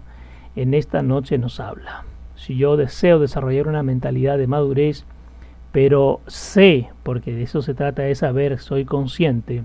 [0.57, 2.03] en esta noche nos habla.
[2.35, 5.05] Si yo deseo desarrollar una mentalidad de madurez,
[5.71, 9.63] pero sé, porque de eso se trata de saber, soy consciente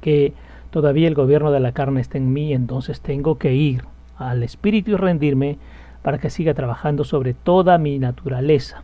[0.00, 0.32] que
[0.76, 3.84] todavía el gobierno de la carne está en mí, entonces tengo que ir
[4.18, 5.56] al Espíritu y rendirme
[6.02, 8.82] para que siga trabajando sobre toda mi naturaleza,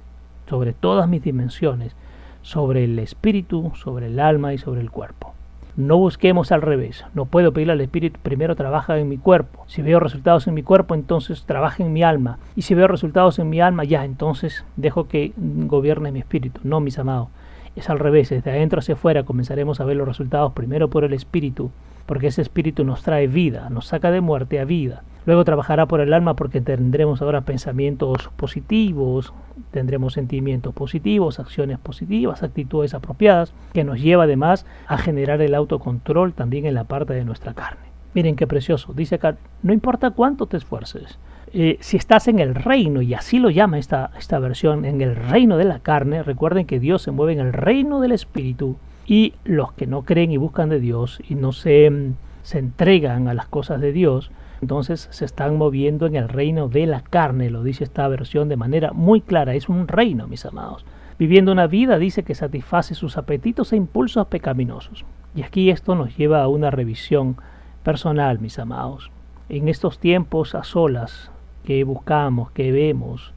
[0.49, 1.95] sobre todas mis dimensiones,
[2.41, 5.35] sobre el Espíritu, sobre el alma y sobre el cuerpo.
[5.77, 7.05] No busquemos al revés.
[7.13, 9.65] No puedo pedirle al Espíritu primero trabaja en mi cuerpo.
[9.67, 12.39] Si veo resultados en mi cuerpo, entonces trabaja en mi alma.
[12.57, 16.59] Y si veo resultados en mi alma, ya, entonces dejo que gobierne mi espíritu.
[16.65, 17.29] No, mis amados
[17.77, 21.13] es al revés, desde adentro hacia afuera comenzaremos a ver los resultados primero por el
[21.13, 21.71] espíritu,
[22.07, 25.03] porque ese espíritu nos trae vida, nos saca de muerte a vida.
[25.25, 29.33] Luego trabajará por el alma porque tendremos ahora pensamientos positivos,
[29.71, 36.33] tendremos sentimientos positivos, acciones positivas, actitudes apropiadas, que nos lleva además a generar el autocontrol
[36.33, 37.93] también en la parte de nuestra carne.
[38.15, 41.19] Miren qué precioso, dice acá, no importa cuánto te esfuerces,
[41.53, 45.17] eh, si estás en el reino, y así lo llama esta, esta versión, en el
[45.17, 49.35] reino de la carne, recuerden que Dios se mueve en el reino del Espíritu, y
[49.45, 53.35] los que no creen y buscan de Dios y no se, mm, se entregan a
[53.35, 54.31] las cosas de Dios,
[54.63, 58.57] entonces se están moviendo en el reino de la carne, lo dice esta versión de
[58.57, 60.87] manera muy clara, es un reino, mis amados.
[61.19, 65.05] Viviendo una vida, dice que satisface sus apetitos e impulsos pecaminosos.
[65.35, 67.37] Y aquí esto nos lleva a una revisión
[67.83, 69.11] personal, mis amados.
[69.49, 71.31] En estos tiempos a solas,
[71.65, 73.33] que buscamos, que vemos,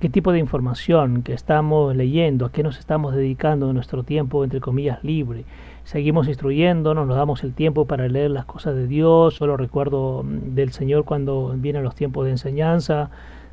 [0.00, 4.60] qué tipo de información que estamos leyendo, a qué nos estamos dedicando nuestro tiempo, entre
[4.60, 5.44] comillas, libre.
[5.84, 9.34] Seguimos instruyéndonos, nos damos el tiempo para leer las cosas de Dios.
[9.34, 13.10] Solo recuerdo mm, del Señor cuando vienen los tiempos de enseñanza,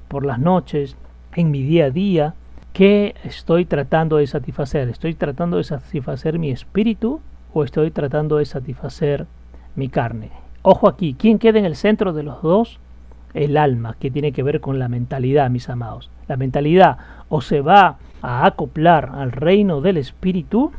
[0.08, 0.96] por las noches,
[1.36, 2.34] en mi día a día.
[2.74, 4.88] ¿Qué estoy tratando de satisfacer?
[4.90, 7.22] ¿Estoy tratando de satisfacer mi espíritu
[7.54, 9.26] o estoy tratando de satisfacer
[9.76, 10.30] mi carne?
[10.62, 12.80] Ojo aquí, ¿quién queda en el centro de los dos?
[13.38, 16.10] El alma, que tiene que ver con la mentalidad, mis amados.
[16.28, 16.98] La mentalidad
[17.30, 20.72] o se va a acoplar al reino del espíritu,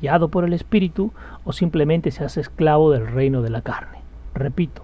[0.00, 1.12] guiado por el espíritu,
[1.44, 3.98] o simplemente se hace esclavo del reino de la carne.
[4.34, 4.82] Repito,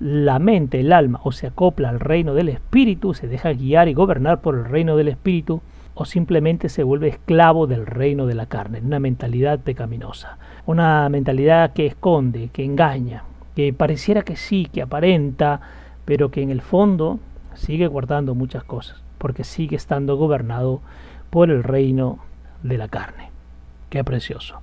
[0.00, 3.94] la mente, el alma, o se acopla al reino del espíritu, se deja guiar y
[3.94, 5.60] gobernar por el reino del espíritu,
[5.94, 11.74] o simplemente se vuelve esclavo del reino de la carne, una mentalidad pecaminosa, una mentalidad
[11.74, 15.60] que esconde, que engaña, que pareciera que sí, que aparenta,
[16.10, 17.20] pero que en el fondo
[17.54, 20.80] sigue guardando muchas cosas, porque sigue estando gobernado
[21.30, 22.18] por el reino
[22.64, 23.30] de la carne.
[23.90, 24.56] Qué precioso.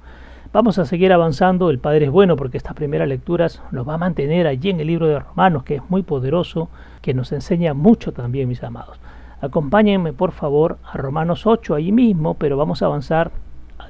[0.51, 3.97] Vamos a seguir avanzando, el Padre es bueno porque estas primeras lecturas nos va a
[3.97, 6.67] mantener allí en el libro de Romanos, que es muy poderoso,
[7.01, 8.99] que nos enseña mucho también, mis amados.
[9.39, 13.31] Acompáñenme por favor a Romanos 8 allí mismo, pero vamos a avanzar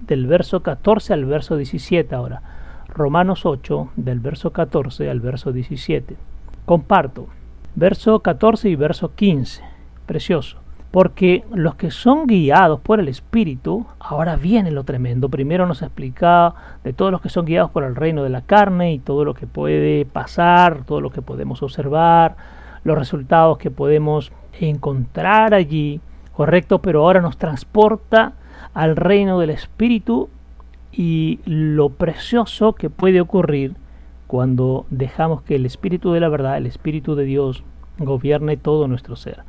[0.02, 2.44] del verso 14 al verso 17 ahora.
[2.88, 6.16] Romanos 8, del verso 14 al verso 17.
[6.64, 7.30] Comparto
[7.78, 9.62] verso 14 y verso 15.
[10.08, 10.58] Precioso.
[10.90, 15.30] Porque los que son guiados por el Espíritu, ahora viene lo tremendo.
[15.30, 18.94] Primero nos explica de todos los que son guiados por el reino de la carne
[18.94, 22.36] y todo lo que puede pasar, todo lo que podemos observar,
[22.84, 26.02] los resultados que podemos encontrar allí,
[26.34, 28.34] correcto, pero ahora nos transporta
[28.74, 30.30] al reino del Espíritu
[30.92, 33.76] y lo precioso que puede ocurrir
[34.28, 37.64] cuando dejamos que el Espíritu de la verdad, el Espíritu de Dios,
[37.98, 39.40] gobierne todo nuestro ser.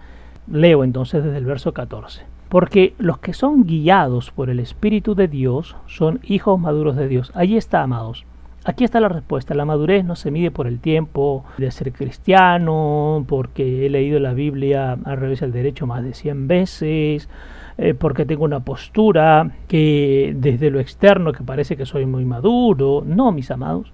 [0.51, 2.23] Leo entonces desde el verso 14.
[2.49, 7.31] Porque los que son guiados por el Espíritu de Dios son hijos maduros de Dios.
[7.35, 8.25] Allí está, amados.
[8.65, 9.55] Aquí está la respuesta.
[9.55, 14.33] La madurez no se mide por el tiempo de ser cristiano, porque he leído la
[14.33, 17.29] Biblia al revés del derecho más de 100 veces,
[17.77, 23.03] eh, porque tengo una postura que desde lo externo que parece que soy muy maduro.
[23.07, 23.93] No, mis amados.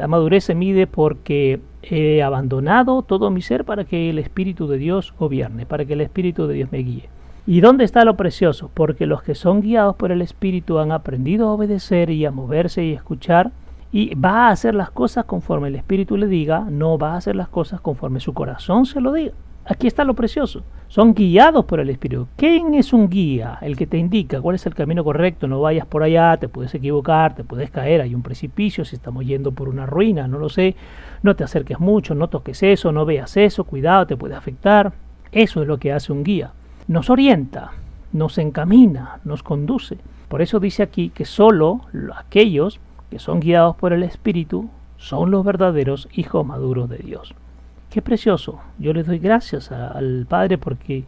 [0.00, 4.78] La madurez se mide porque he abandonado todo mi ser para que el Espíritu de
[4.78, 7.10] Dios gobierne, para que el Espíritu de Dios me guíe.
[7.46, 8.70] ¿Y dónde está lo precioso?
[8.72, 12.82] Porque los que son guiados por el Espíritu han aprendido a obedecer y a moverse
[12.82, 13.50] y escuchar
[13.92, 17.36] y va a hacer las cosas conforme el Espíritu le diga, no va a hacer
[17.36, 19.34] las cosas conforme su corazón se lo diga.
[19.66, 20.62] Aquí está lo precioso.
[20.90, 22.26] Son guiados por el Espíritu.
[22.34, 23.58] ¿Quién es un guía?
[23.60, 25.46] El que te indica cuál es el camino correcto.
[25.46, 28.00] No vayas por allá, te puedes equivocar, te puedes caer.
[28.00, 30.74] Hay un precipicio, si estamos yendo por una ruina, no lo sé.
[31.22, 34.92] No te acerques mucho, no toques eso, no veas eso, cuidado, te puede afectar.
[35.30, 36.50] Eso es lo que hace un guía.
[36.88, 37.70] Nos orienta,
[38.12, 39.98] nos encamina, nos conduce.
[40.26, 41.82] Por eso dice aquí que solo
[42.16, 47.32] aquellos que son guiados por el Espíritu son los verdaderos hijos maduros de Dios.
[47.90, 48.60] Qué precioso.
[48.78, 51.04] Yo le doy gracias al Padre porque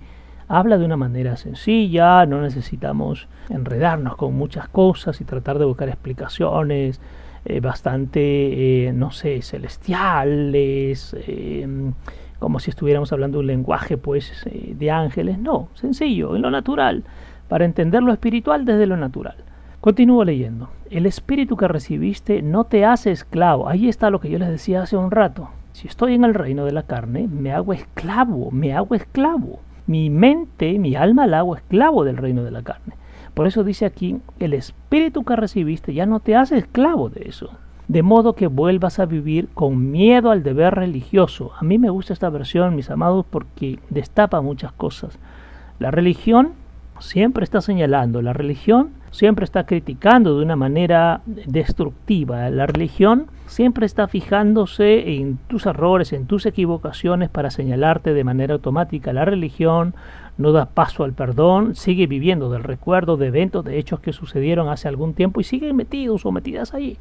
[0.48, 5.88] habla de una manera sencilla, no necesitamos enredarnos con muchas cosas y tratar de buscar
[5.88, 7.00] explicaciones
[7.44, 11.92] eh, bastante, eh, no sé, celestiales, em,
[12.40, 15.38] como si estuviéramos hablando un lenguaje pues eh, de ángeles.
[15.38, 17.04] No, sencillo, en lo natural,
[17.46, 19.36] para entender lo espiritual desde lo natural.
[19.80, 20.70] Continúo leyendo.
[20.90, 23.68] El espíritu que recibiste no te hace esclavo.
[23.68, 25.48] Ahí está lo que yo les decía hace un rato.
[25.82, 29.58] Si estoy en el reino de la carne, me hago esclavo, me hago esclavo.
[29.88, 32.94] Mi mente, mi alma la hago esclavo del reino de la carne.
[33.34, 37.50] Por eso dice aquí, el espíritu que recibiste ya no te hace esclavo de eso.
[37.88, 41.50] De modo que vuelvas a vivir con miedo al deber religioso.
[41.58, 45.18] A mí me gusta esta versión, mis amados, porque destapa muchas cosas.
[45.80, 46.52] La religión
[47.02, 52.48] siempre está señalando, la religión siempre está criticando de una manera destructiva.
[52.50, 58.54] La religión siempre está fijándose en tus errores, en tus equivocaciones para señalarte de manera
[58.54, 59.12] automática.
[59.12, 59.94] La religión
[60.38, 64.70] no da paso al perdón, sigue viviendo del recuerdo de eventos, de hechos que sucedieron
[64.70, 66.96] hace algún tiempo y siguen metidos o metidas ahí.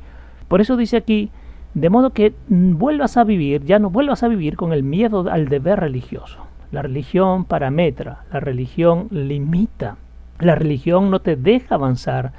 [0.49, 1.31] Por eso dice aquí,
[1.73, 5.47] de modo que vuelvas a vivir, ya no vuelvas a vivir con el miedo al
[5.47, 6.50] deber religioso.
[6.71, 9.97] La religión parametra, la religión limita,
[10.39, 12.31] la religión no te deja avanzar,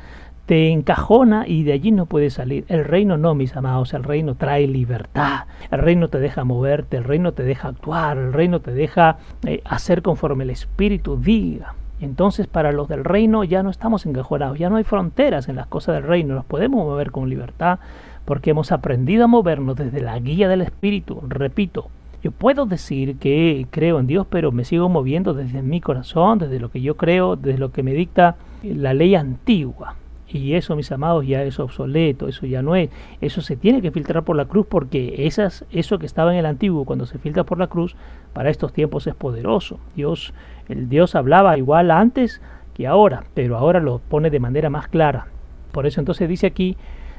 [0.46, 2.64] te encajona y de allí no puedes salir.
[2.68, 7.04] El reino no, mis amados, el reino trae libertad, el reino te deja moverte, el
[7.04, 11.74] reino te deja actuar, el reino te deja eh, hacer conforme el Espíritu diga.
[12.00, 15.68] Entonces para los del reino ya no estamos encajonados, ya no hay fronteras en las
[15.68, 17.78] cosas del reino, nos podemos mover con libertad
[18.24, 21.90] porque hemos aprendido a movernos desde la guía del Espíritu, repito,
[22.22, 26.60] yo puedo decir que creo en Dios, pero me sigo moviendo desde mi corazón, desde
[26.60, 29.96] lo que yo creo, desde lo que me dicta la ley antigua.
[30.28, 32.88] Y eso, mis amados, ya es obsoleto, eso ya no es.
[33.20, 36.46] Eso se tiene que filtrar por la cruz porque esas, eso que estaba en el
[36.46, 37.96] antiguo, cuando se filtra por la cruz,
[38.32, 39.78] para estos tiempos es poderoso.
[39.94, 40.32] Dios,
[40.68, 42.40] el Dios hablaba igual antes
[42.72, 45.26] que ahora, pero ahora lo pone de manera más clara.
[45.72, 46.76] Por eso entonces dice aquí,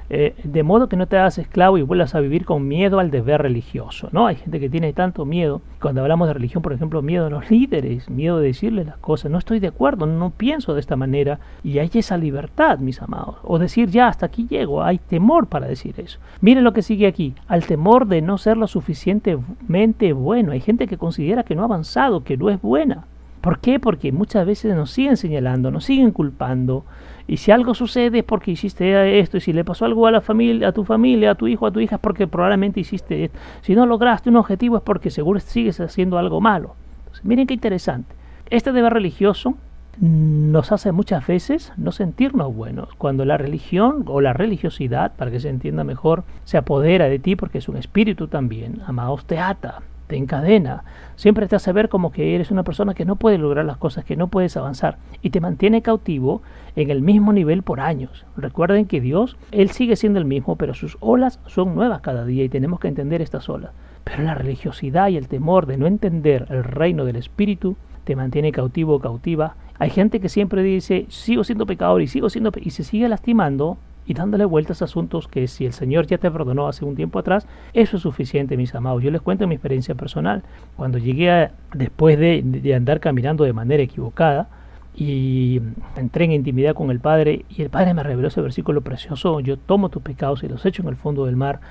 [0.09, 3.11] eh, de modo que no te hagas esclavo y vuelvas a vivir con miedo al
[3.11, 4.09] deber religioso.
[4.11, 4.27] ¿no?
[4.27, 5.61] Hay gente que tiene tanto miedo.
[5.81, 9.31] Cuando hablamos de religión, por ejemplo, miedo a los líderes, miedo de decirles las cosas.
[9.31, 11.39] No estoy de acuerdo, no pienso de esta manera.
[11.63, 13.35] Y hay esa libertad, mis amados.
[13.43, 14.83] O decir, ya, hasta aquí llego.
[14.83, 16.19] Hay temor para decir eso.
[16.41, 17.35] Miren lo que sigue aquí.
[17.47, 20.51] Al temor de no ser lo suficientemente bueno.
[20.51, 23.05] Hay gente que considera que no ha avanzado, que no es buena.
[23.43, 23.77] ¿Por qué?
[23.77, 26.85] Porque muchas veces nos siguen señalando, nos siguen culpando.
[27.27, 29.35] Y si algo sucede es porque hiciste esto.
[29.35, 31.71] Y si le pasó algo a la familia, a tu familia, a tu hijo, a
[31.71, 33.37] tu hija, es porque probablemente hiciste esto.
[33.59, 36.75] Si no lograste un objetivo es porque seguro sigues haciendo algo malo.
[37.23, 38.15] miren qué interesante.
[38.49, 39.55] Este deber religioso
[39.99, 42.95] nos hace muchas veces no sentirnos buenos.
[42.97, 47.35] Cuando la religión o la religiosidad, para que se entienda mejor, se apodera de ti
[47.35, 49.81] porque es un espíritu también, amados, te ata,
[50.13, 50.83] te encadena,
[51.15, 54.05] siempre te hace ver como que eres una persona que no puede lograr las cosas,
[54.05, 56.43] que no puedes avanzar y te mantiene cautivo
[56.75, 58.23] en el mismo nivel por años.
[58.37, 62.43] Recuerden que Dios, Él sigue siendo el mismo, pero sus olas son nuevas cada día
[62.43, 63.71] y tenemos que entender estas olas.
[64.03, 68.51] Pero la religiosidad y el temor de no entender el reino del Espíritu te mantiene
[68.51, 69.55] cautivo o cautiva.
[69.79, 73.79] Hay gente que siempre dice, sigo siendo pecador y sigo siendo y se sigue lastimando
[74.05, 77.19] y dándole vueltas a asuntos que si el Señor ya te perdonó hace un tiempo
[77.19, 79.03] atrás, eso es suficiente, mis amados.
[79.03, 80.43] Yo les cuento mi experiencia personal.
[80.75, 84.47] Cuando llegué después de, de andar caminando de manera equivocada,
[84.95, 85.59] y
[85.95, 89.57] entré en intimidad con el Padre y el Padre me reveló ese versículo precioso, yo
[89.57, 91.61] tomo tus pecados y los echo en el fondo del mar,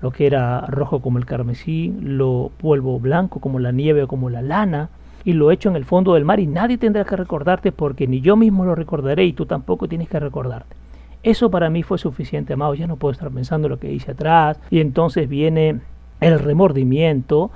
[0.00, 4.30] lo que era rojo como el carmesí, lo vuelvo blanco como la nieve o como
[4.30, 4.88] la lana,
[5.24, 8.22] y lo echo en el fondo del mar y nadie tendrá que recordarte porque ni
[8.22, 10.79] yo mismo lo recordaré y tú tampoco tienes que recordarte.
[11.22, 12.74] Eso para mí fue suficiente, amado.
[12.74, 14.58] Ya no puedo estar pensando lo que hice atrás.
[14.70, 15.80] Y entonces viene
[16.20, 17.50] el remordimiento,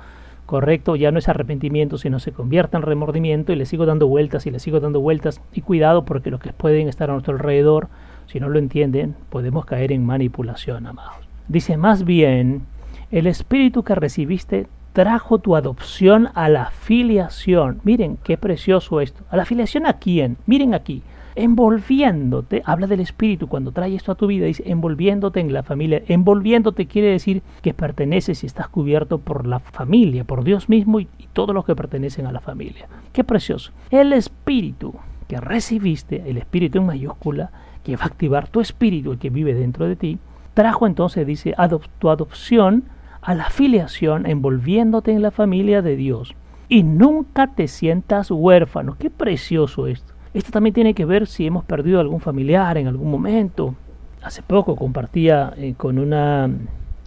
[0.45, 4.45] correcto, ya no es arrepentimiento, sino se convierte en remordimiento y le sigo dando vueltas
[4.45, 5.41] y le sigo dando vueltas.
[5.53, 7.87] Y cuidado porque los que pueden estar a nuestro alrededor,
[8.27, 11.27] si no lo entienden, podemos caer en manipulación, amados.
[11.47, 12.63] Dice más bien,
[13.11, 17.81] el espíritu que recibiste trajo tu adopción a la filiación.
[17.83, 19.23] Miren qué precioso esto.
[19.29, 20.37] ¿A la filiación a quién?
[20.45, 21.03] Miren aquí
[21.35, 26.01] envolviéndote, habla del espíritu cuando trae esto a tu vida, dice envolviéndote en la familia.
[26.07, 31.07] Envolviéndote quiere decir que perteneces y estás cubierto por la familia, por Dios mismo y,
[31.33, 32.87] todos los que pertenecen a la familia.
[33.11, 33.73] Qué precioso.
[33.89, 34.95] El espíritu
[35.27, 37.51] que recibiste, el espíritu en mayúscula,
[37.83, 40.17] que va a activar tu espíritu, el que vive dentro de ti,
[40.53, 41.53] trajo entonces, dice,
[41.99, 42.85] tu adopción
[43.21, 46.35] a la filiación, envolviéndote en la familia de Dios.
[46.69, 48.95] Y nunca te sientas huérfano.
[48.97, 50.14] Qué precioso esto.
[50.35, 53.73] Esto también tiene que ver si hemos perdido algún familiar en algún momento.
[54.21, 56.49] Hace poco compartía eh, con una,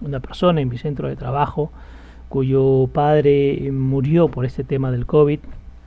[0.02, 1.70] una persona en mi centro de trabajo
[2.30, 5.40] cuyo padre murió por este tema del COVID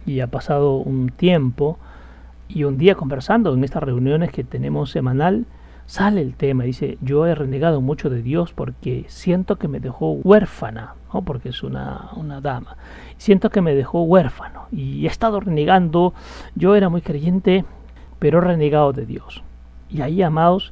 [0.05, 1.79] y ha pasado un tiempo
[2.47, 5.47] y un día conversando en estas reuniones que tenemos semanal,
[5.91, 10.13] sale el tema, dice, yo he renegado mucho de Dios porque siento que me dejó
[10.13, 11.21] huérfana, ¿no?
[11.23, 12.77] porque es una, una dama,
[13.17, 16.13] siento que me dejó huérfano y he estado renegando,
[16.55, 17.65] yo era muy creyente,
[18.19, 19.43] pero he renegado de Dios.
[19.89, 20.71] Y ahí, amados,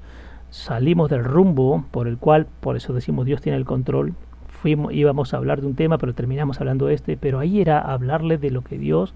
[0.52, 4.14] salimos del rumbo por el cual, por eso decimos Dios tiene el control,
[4.48, 7.82] fuimos, íbamos a hablar de un tema, pero terminamos hablando de este, pero ahí era
[7.82, 9.14] hablarle de lo que Dios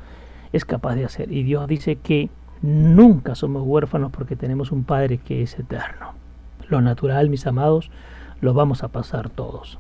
[0.52, 1.32] es capaz de hacer.
[1.32, 2.30] Y Dios dice que
[2.64, 6.14] Nunca somos huérfanos porque tenemos un Padre que es eterno.
[6.70, 7.92] Lo natural, mis amados,
[8.40, 9.80] lo vamos a pasar todos.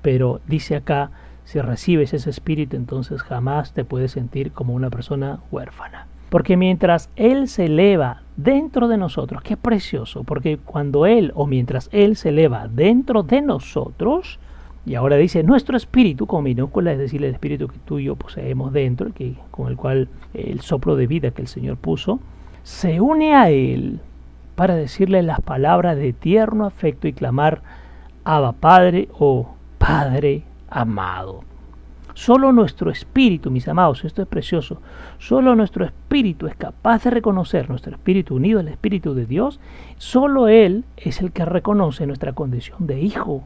[0.00, 1.10] Pero dice acá,
[1.44, 6.06] si recibes ese espíritu, entonces jamás te puedes sentir como una persona huérfana.
[6.30, 11.88] Porque mientras Él se eleva dentro de nosotros, qué precioso, porque cuando Él o mientras
[11.90, 14.38] Él se eleva dentro de nosotros,
[14.86, 18.16] y ahora dice nuestro espíritu con minúscula, es decir, el espíritu que tú y yo
[18.16, 22.20] poseemos dentro, que, con el cual el soplo de vida que el Señor puso,
[22.62, 24.00] se une a Él
[24.54, 27.62] para decirle las palabras de tierno afecto y clamar
[28.24, 31.42] Abba Padre o Padre amado.
[32.14, 34.80] Solo nuestro espíritu, mis amados, esto es precioso,
[35.18, 39.58] solo nuestro espíritu es capaz de reconocer, nuestro espíritu unido al espíritu de Dios,
[39.96, 43.42] solo Él es el que reconoce nuestra condición de hijo,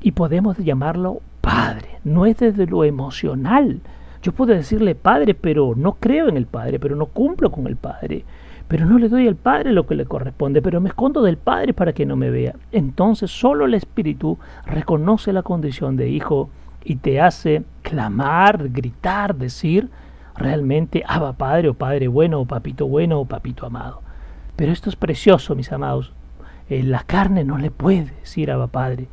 [0.00, 1.98] y podemos llamarlo Padre.
[2.04, 3.80] No es desde lo emocional.
[4.22, 7.76] Yo puedo decirle Padre, pero no creo en el Padre, pero no cumplo con el
[7.76, 8.24] Padre.
[8.68, 11.72] Pero no le doy al Padre lo que le corresponde, pero me escondo del Padre
[11.72, 12.56] para que no me vea.
[12.72, 16.50] Entonces solo el Espíritu reconoce la condición de hijo
[16.84, 19.88] y te hace clamar, gritar, decir
[20.36, 24.02] realmente Abba Padre o Padre bueno o Papito bueno o Papito amado.
[24.56, 26.12] Pero esto es precioso, mis amados.
[26.68, 29.08] Eh, la carne no le puede decir Abba Padre.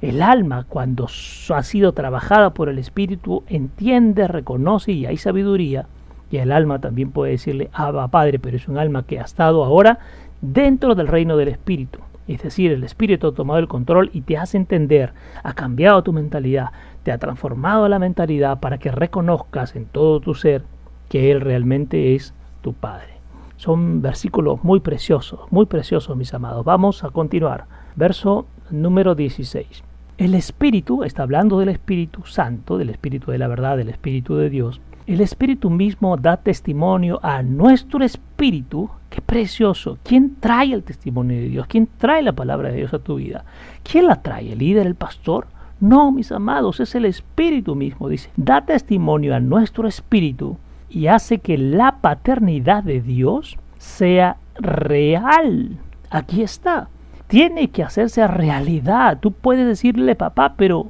[0.00, 5.86] El alma, cuando ha sido trabajada por el Espíritu, entiende, reconoce y hay sabiduría.
[6.30, 9.64] Y el alma también puede decirle, Abba Padre, pero es un alma que ha estado
[9.64, 9.98] ahora
[10.40, 11.98] dentro del reino del Espíritu.
[12.28, 16.12] Es decir, el Espíritu ha tomado el control y te hace entender, ha cambiado tu
[16.12, 16.68] mentalidad,
[17.02, 20.62] te ha transformado la mentalidad para que reconozcas en todo tu ser
[21.08, 23.18] que Él realmente es tu Padre.
[23.56, 26.64] Son versículos muy preciosos, muy preciosos, mis amados.
[26.64, 27.64] Vamos a continuar.
[27.96, 29.87] Verso número 16.
[30.18, 34.50] El Espíritu, está hablando del Espíritu Santo, del Espíritu de la verdad, del Espíritu de
[34.50, 34.80] Dios.
[35.06, 38.90] El Espíritu mismo da testimonio a nuestro Espíritu.
[39.10, 39.96] Qué precioso.
[40.02, 41.68] ¿Quién trae el testimonio de Dios?
[41.68, 43.44] ¿Quién trae la palabra de Dios a tu vida?
[43.84, 44.50] ¿Quién la trae?
[44.50, 45.46] ¿El líder, el pastor?
[45.78, 48.08] No, mis amados, es el Espíritu mismo.
[48.08, 50.56] Dice, da testimonio a nuestro Espíritu
[50.90, 55.78] y hace que la paternidad de Dios sea real.
[56.10, 56.88] Aquí está
[57.28, 59.18] tiene que hacerse realidad.
[59.20, 60.88] Tú puedes decirle papá, pero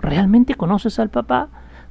[0.00, 1.48] ¿realmente conoces al papá?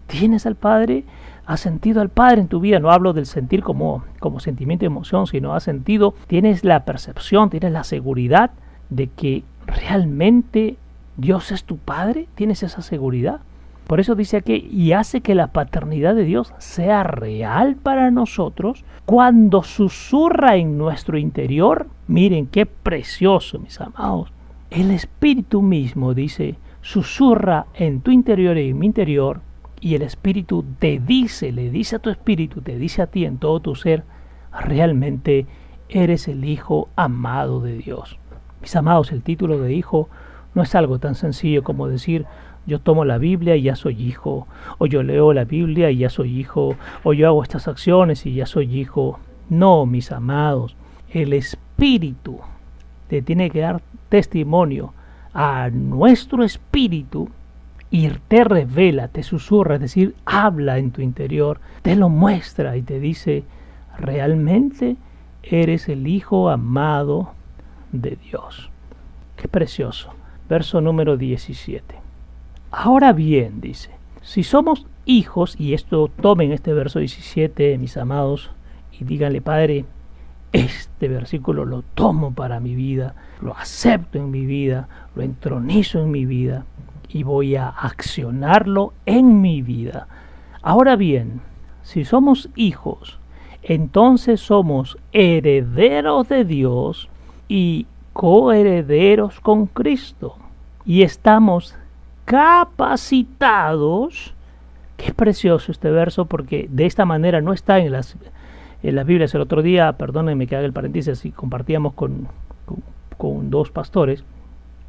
[0.07, 1.03] ¿Tienes al padre?
[1.45, 2.79] ¿Has sentido al padre en tu vida?
[2.79, 7.49] No hablo del sentir como, como sentimiento de emoción, sino has sentido, tienes la percepción,
[7.49, 8.51] tienes la seguridad
[8.89, 10.77] de que realmente
[11.17, 12.27] Dios es tu padre.
[12.35, 13.41] ¿Tienes esa seguridad?
[13.87, 18.85] Por eso dice aquí, y hace que la paternidad de Dios sea real para nosotros
[19.05, 21.87] cuando susurra en nuestro interior.
[22.07, 24.31] Miren qué precioso, mis amados.
[24.69, 29.41] El Espíritu mismo dice, susurra en tu interior y en mi interior,
[29.81, 33.37] y el Espíritu te dice, le dice a tu Espíritu, te dice a ti en
[33.37, 34.03] todo tu ser,
[34.57, 35.47] realmente
[35.89, 38.17] eres el Hijo amado de Dios.
[38.61, 40.07] Mis amados, el título de Hijo
[40.53, 42.25] no es algo tan sencillo como decir,
[42.71, 44.47] yo tomo la Biblia y ya soy hijo,
[44.77, 48.33] o yo leo la Biblia y ya soy hijo, o yo hago estas acciones y
[48.33, 49.19] ya soy hijo.
[49.49, 50.77] No, mis amados,
[51.09, 52.39] el Espíritu
[53.09, 54.93] te tiene que dar testimonio
[55.33, 57.29] a nuestro espíritu
[57.89, 62.83] y te revela, te susurra, es decir, habla en tu interior, te lo muestra y
[62.83, 63.43] te dice,
[63.99, 64.95] realmente
[65.43, 67.33] eres el Hijo amado
[67.91, 68.69] de Dios.
[69.35, 70.13] Qué precioso.
[70.47, 72.00] Verso número 17.
[72.71, 73.91] Ahora bien, dice,
[74.21, 78.51] si somos hijos, y esto tomen este verso 17, mis amados,
[78.97, 79.83] y díganle, Padre,
[80.53, 86.11] este versículo lo tomo para mi vida, lo acepto en mi vida, lo entronizo en
[86.11, 86.65] mi vida
[87.09, 90.07] y voy a accionarlo en mi vida.
[90.61, 91.41] Ahora bien,
[91.83, 93.19] si somos hijos,
[93.63, 97.09] entonces somos herederos de Dios
[97.47, 100.37] y coherederos con Cristo.
[100.85, 101.75] Y estamos
[102.31, 104.33] capacitados.
[104.95, 108.15] Qué precioso este verso porque de esta manera no está en las,
[108.83, 109.35] en las Biblias.
[109.35, 112.29] El otro día, perdónenme que haga el paréntesis, y compartíamos con,
[113.17, 114.23] con, dos pastores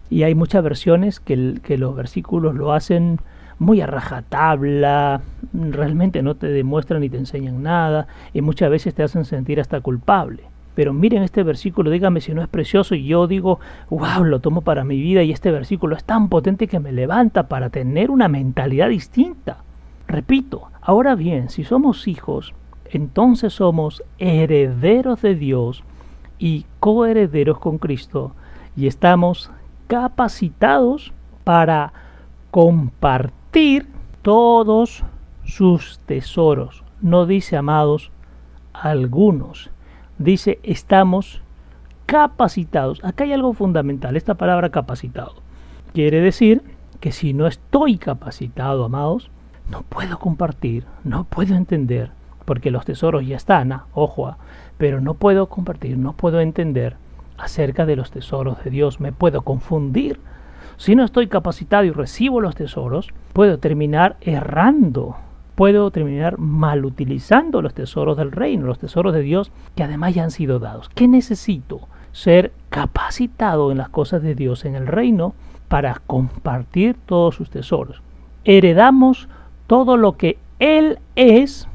[0.09, 3.18] y hay muchas versiones que, que los versículos lo hacen
[3.59, 5.22] muy a rajatabla,
[5.53, 9.80] realmente no te demuestran ni te enseñan nada y muchas veces te hacen sentir hasta
[9.80, 10.45] culpable.
[10.75, 13.61] Pero miren este versículo, dígame si no es precioso y yo digo,
[13.91, 17.49] wow, lo tomo para mi vida y este versículo es tan potente que me levanta
[17.49, 19.59] para tener una mentalidad distinta.
[20.09, 22.55] Repito, ahora bien, si somos hijos,
[22.91, 25.85] entonces somos herederos de Dios
[26.39, 28.33] y coherederos con Cristo
[28.77, 29.51] y estamos
[29.87, 31.12] capacitados
[31.45, 31.93] para
[32.51, 33.87] compartir
[34.23, 35.05] todos
[35.45, 36.85] sus tesoros.
[37.01, 38.11] No dice, amados,
[38.73, 39.72] algunos
[40.23, 41.43] dice estamos
[42.07, 43.03] capacitados.
[43.05, 45.35] Acá hay algo fundamental, esta palabra capacitado.
[45.93, 46.62] Quiere decir
[47.01, 49.31] que si no estoy capacitado, amados,
[49.70, 52.11] no puedo compartir, no puedo entender,
[52.45, 53.87] porque los tesoros ya están, ¿ah?
[53.93, 54.39] ojo, ¿ah?
[54.79, 56.97] pero no puedo compartir, no puedo entender
[57.39, 60.20] acerca de los tesoros de Dios, me puedo confundir.
[60.77, 65.16] Si no estoy capacitado y recibo los tesoros, puedo terminar errando
[65.55, 70.25] puedo terminar mal utilizando los tesoros del reino, los tesoros de Dios que además ya
[70.25, 70.89] han sido dados.
[70.95, 71.89] ¿Qué necesito?
[72.13, 75.35] Ser capacitado en las cosas de Dios en el reino
[75.69, 78.03] para compartir todos sus tesoros.
[78.45, 79.29] Heredamos
[79.67, 81.69] todo lo que Él es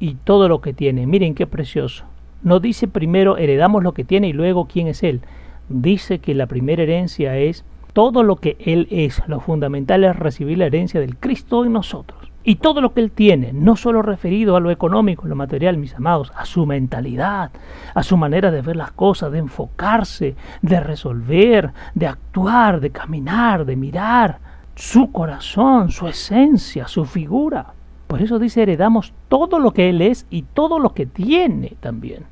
[0.00, 1.06] y todo lo que tiene.
[1.06, 2.04] Miren qué precioso.
[2.42, 5.20] No dice primero heredamos lo que tiene y luego quién es Él.
[5.68, 9.22] Dice que la primera herencia es todo lo que Él es.
[9.26, 13.10] Lo fundamental es recibir la herencia del Cristo en nosotros y todo lo que él
[13.10, 17.50] tiene, no solo referido a lo económico, lo material, mis amados, a su mentalidad,
[17.92, 23.64] a su manera de ver las cosas, de enfocarse, de resolver, de actuar, de caminar,
[23.64, 24.38] de mirar,
[24.76, 27.74] su corazón, su esencia, su figura.
[28.06, 32.26] Por eso dice, heredamos todo lo que él es y todo lo que tiene también.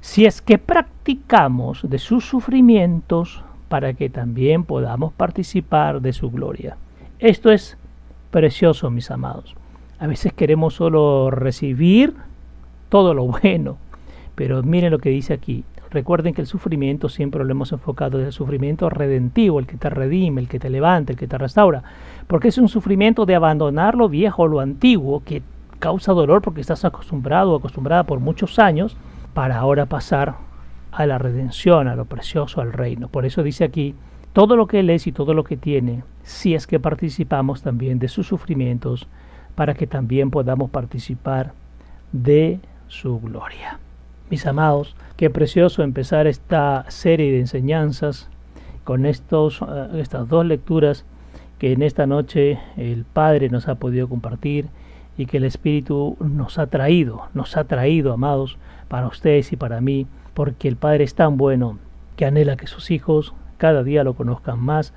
[0.00, 6.78] Si es que practicamos de sus sufrimientos para que también podamos participar de su gloria.
[7.18, 7.76] Esto es
[8.30, 9.57] precioso, mis amados.
[10.00, 12.14] A veces queremos solo recibir
[12.88, 13.78] todo lo bueno,
[14.34, 15.64] pero miren lo que dice aquí.
[15.90, 20.40] Recuerden que el sufrimiento siempre lo hemos enfocado el sufrimiento redentivo, el que te redime,
[20.40, 21.82] el que te levanta, el que te restaura,
[22.26, 25.42] porque es un sufrimiento de abandonar lo viejo, lo antiguo, que
[25.78, 28.96] causa dolor porque estás acostumbrado o acostumbrada por muchos años,
[29.34, 30.36] para ahora pasar
[30.92, 33.08] a la redención, a lo precioso, al reino.
[33.08, 33.94] Por eso dice aquí,
[34.32, 37.98] todo lo que Él es y todo lo que tiene, si es que participamos también
[37.98, 39.08] de sus sufrimientos,
[39.58, 41.52] para que también podamos participar
[42.12, 43.80] de su gloria.
[44.30, 48.28] Mis amados, qué precioso empezar esta serie de enseñanzas
[48.84, 51.04] con estos, eh, estas dos lecturas
[51.58, 54.68] que en esta noche el Padre nos ha podido compartir
[55.16, 59.80] y que el Espíritu nos ha traído, nos ha traído, amados, para ustedes y para
[59.80, 61.80] mí, porque el Padre es tan bueno
[62.14, 64.94] que anhela que sus hijos cada día lo conozcan más,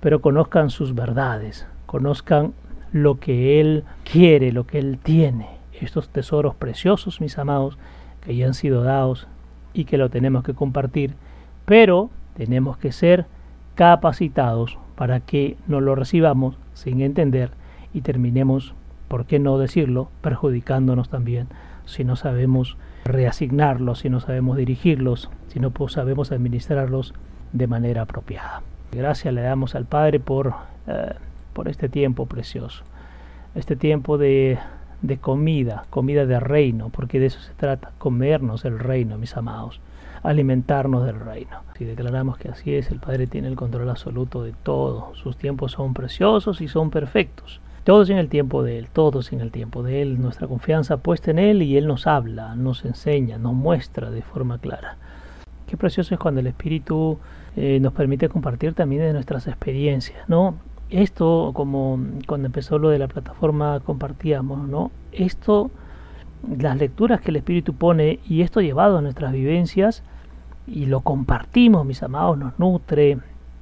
[0.00, 2.54] pero conozcan sus verdades, conozcan
[2.92, 5.48] lo que Él quiere, lo que Él tiene.
[5.80, 7.78] Estos tesoros preciosos, mis amados,
[8.20, 9.26] que ya han sido dados
[9.72, 11.14] y que lo tenemos que compartir,
[11.64, 13.26] pero tenemos que ser
[13.74, 17.52] capacitados para que nos lo recibamos sin entender
[17.94, 18.74] y terminemos,
[19.08, 21.48] por qué no decirlo, perjudicándonos también
[21.86, 27.14] si no sabemos reasignarlos, si no sabemos dirigirlos, si no sabemos administrarlos
[27.52, 28.62] de manera apropiada.
[28.92, 30.54] Gracias le damos al Padre por,
[30.86, 31.14] eh,
[31.52, 32.84] por este tiempo precioso,
[33.54, 34.58] este tiempo de,
[35.02, 39.80] de comida, comida de reino, porque de eso se trata, comernos el reino, mis amados
[40.22, 41.62] alimentarnos del reino.
[41.76, 45.14] Si declaramos que así es, el Padre tiene el control absoluto de todo.
[45.14, 47.60] Sus tiempos son preciosos y son perfectos.
[47.84, 50.20] Todos en el tiempo de Él, todos en el tiempo de Él.
[50.20, 54.58] Nuestra confianza puesta en Él y Él nos habla, nos enseña, nos muestra de forma
[54.58, 54.98] clara.
[55.66, 57.18] Qué precioso es cuando el Espíritu
[57.56, 60.56] eh, nos permite compartir también de nuestras experiencias, ¿no?
[60.90, 64.90] Esto, como cuando empezó lo de la plataforma compartíamos, ¿no?
[65.12, 65.70] Esto
[66.58, 70.02] las lecturas que el Espíritu pone y esto llevado a nuestras vivencias
[70.66, 73.18] y lo compartimos, mis amados, nos nutre,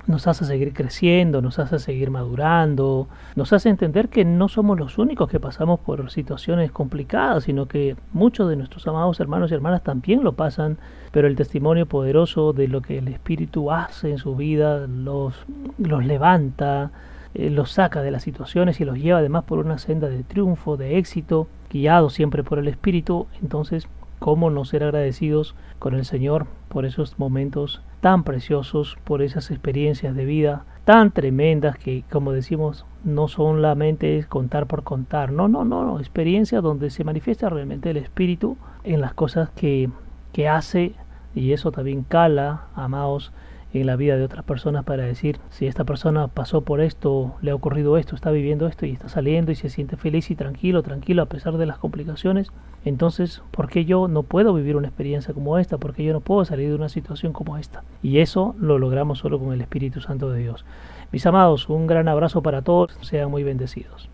[0.06, 4.96] nos hace seguir creciendo, nos hace seguir madurando, nos hace entender que no somos los
[4.98, 9.82] únicos que pasamos por situaciones complicadas, sino que muchos de nuestros amados hermanos y hermanas
[9.82, 10.78] también lo pasan,
[11.12, 15.34] pero el testimonio poderoso de lo que el Espíritu hace en su vida los,
[15.78, 16.90] los levanta,
[17.34, 20.76] eh, los saca de las situaciones y los lleva además por una senda de triunfo,
[20.76, 26.46] de éxito, guiado siempre por el Espíritu, entonces, ¿cómo no ser agradecidos con el Señor
[26.68, 32.86] por esos momentos tan preciosos, por esas experiencias de vida tan tremendas que, como decimos,
[33.04, 37.90] no solamente es contar por contar, no, no, no, no, experiencias donde se manifiesta realmente
[37.90, 39.90] el Espíritu en las cosas que,
[40.32, 40.94] que hace
[41.34, 43.32] y eso también cala, amados,
[43.72, 47.50] en la vida de otras personas para decir si esta persona pasó por esto, le
[47.50, 50.82] ha ocurrido esto, está viviendo esto y está saliendo y se siente feliz y tranquilo,
[50.82, 52.50] tranquilo a pesar de las complicaciones,
[52.84, 55.78] entonces, ¿por qué yo no puedo vivir una experiencia como esta?
[55.78, 57.82] ¿Por qué yo no puedo salir de una situación como esta?
[58.02, 60.64] Y eso lo logramos solo con el Espíritu Santo de Dios.
[61.12, 64.08] Mis amados, un gran abrazo para todos, sean muy bendecidos.